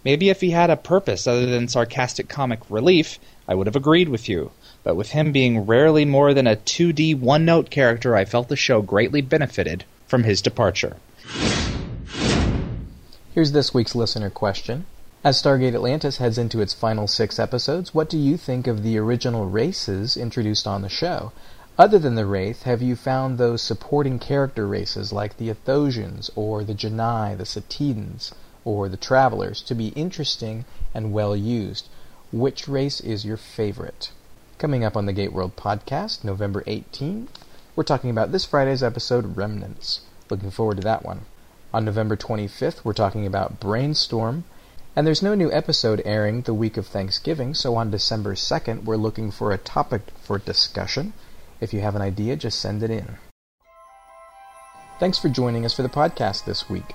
[0.02, 4.08] Maybe if he had a purpose other than sarcastic comic relief, I would have agreed
[4.08, 4.50] with you.
[4.82, 8.56] But with him being rarely more than a 2D one note character, I felt the
[8.56, 10.96] show greatly benefited from his departure.
[13.34, 14.86] Here's this week's listener question.
[15.24, 18.98] As Stargate Atlantis heads into its final six episodes, what do you think of the
[18.98, 21.32] original races introduced on the show?
[21.78, 26.62] Other than the Wraith, have you found those supporting character races like the Athosians, or
[26.62, 28.32] the Genii, the Satedans,
[28.66, 31.88] or the Travelers to be interesting and well used?
[32.30, 34.10] Which race is your favorite?
[34.58, 37.28] Coming up on the Gate World podcast, November 18th,
[37.74, 40.02] we're talking about this Friday's episode, Remnants.
[40.28, 41.22] Looking forward to that one.
[41.72, 44.44] On November 25th, we're talking about Brainstorm.
[44.96, 48.96] And there's no new episode airing the week of Thanksgiving, so on December 2nd, we're
[48.96, 51.14] looking for a topic for discussion.
[51.60, 53.16] If you have an idea, just send it in.
[55.00, 56.94] Thanks for joining us for the podcast this week.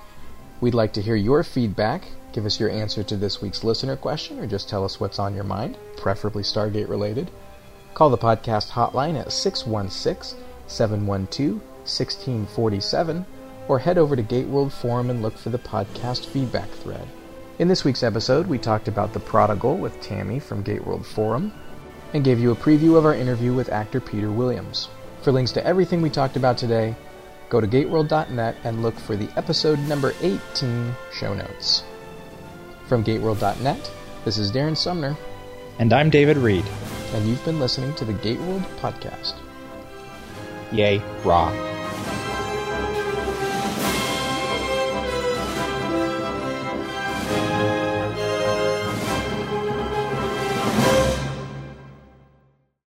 [0.62, 2.04] We'd like to hear your feedback.
[2.32, 5.34] Give us your answer to this week's listener question, or just tell us what's on
[5.34, 7.30] your mind, preferably Stargate related.
[7.92, 13.26] Call the podcast hotline at 616 712 1647,
[13.68, 17.06] or head over to Gateworld Forum and look for the podcast feedback thread.
[17.60, 21.52] In this week's episode, we talked about The Prodigal with Tammy from Gateworld Forum
[22.14, 24.88] and gave you a preview of our interview with actor Peter Williams.
[25.20, 26.96] For links to everything we talked about today,
[27.50, 31.84] go to gateworld.net and look for the episode number 18 show notes.
[32.86, 33.90] From gateworld.net,
[34.24, 35.14] this is Darren Sumner,
[35.78, 36.64] And I'm David Read.
[37.12, 39.34] and you've been listening to the Gateworld Podcast.
[40.72, 41.50] Yay, raw.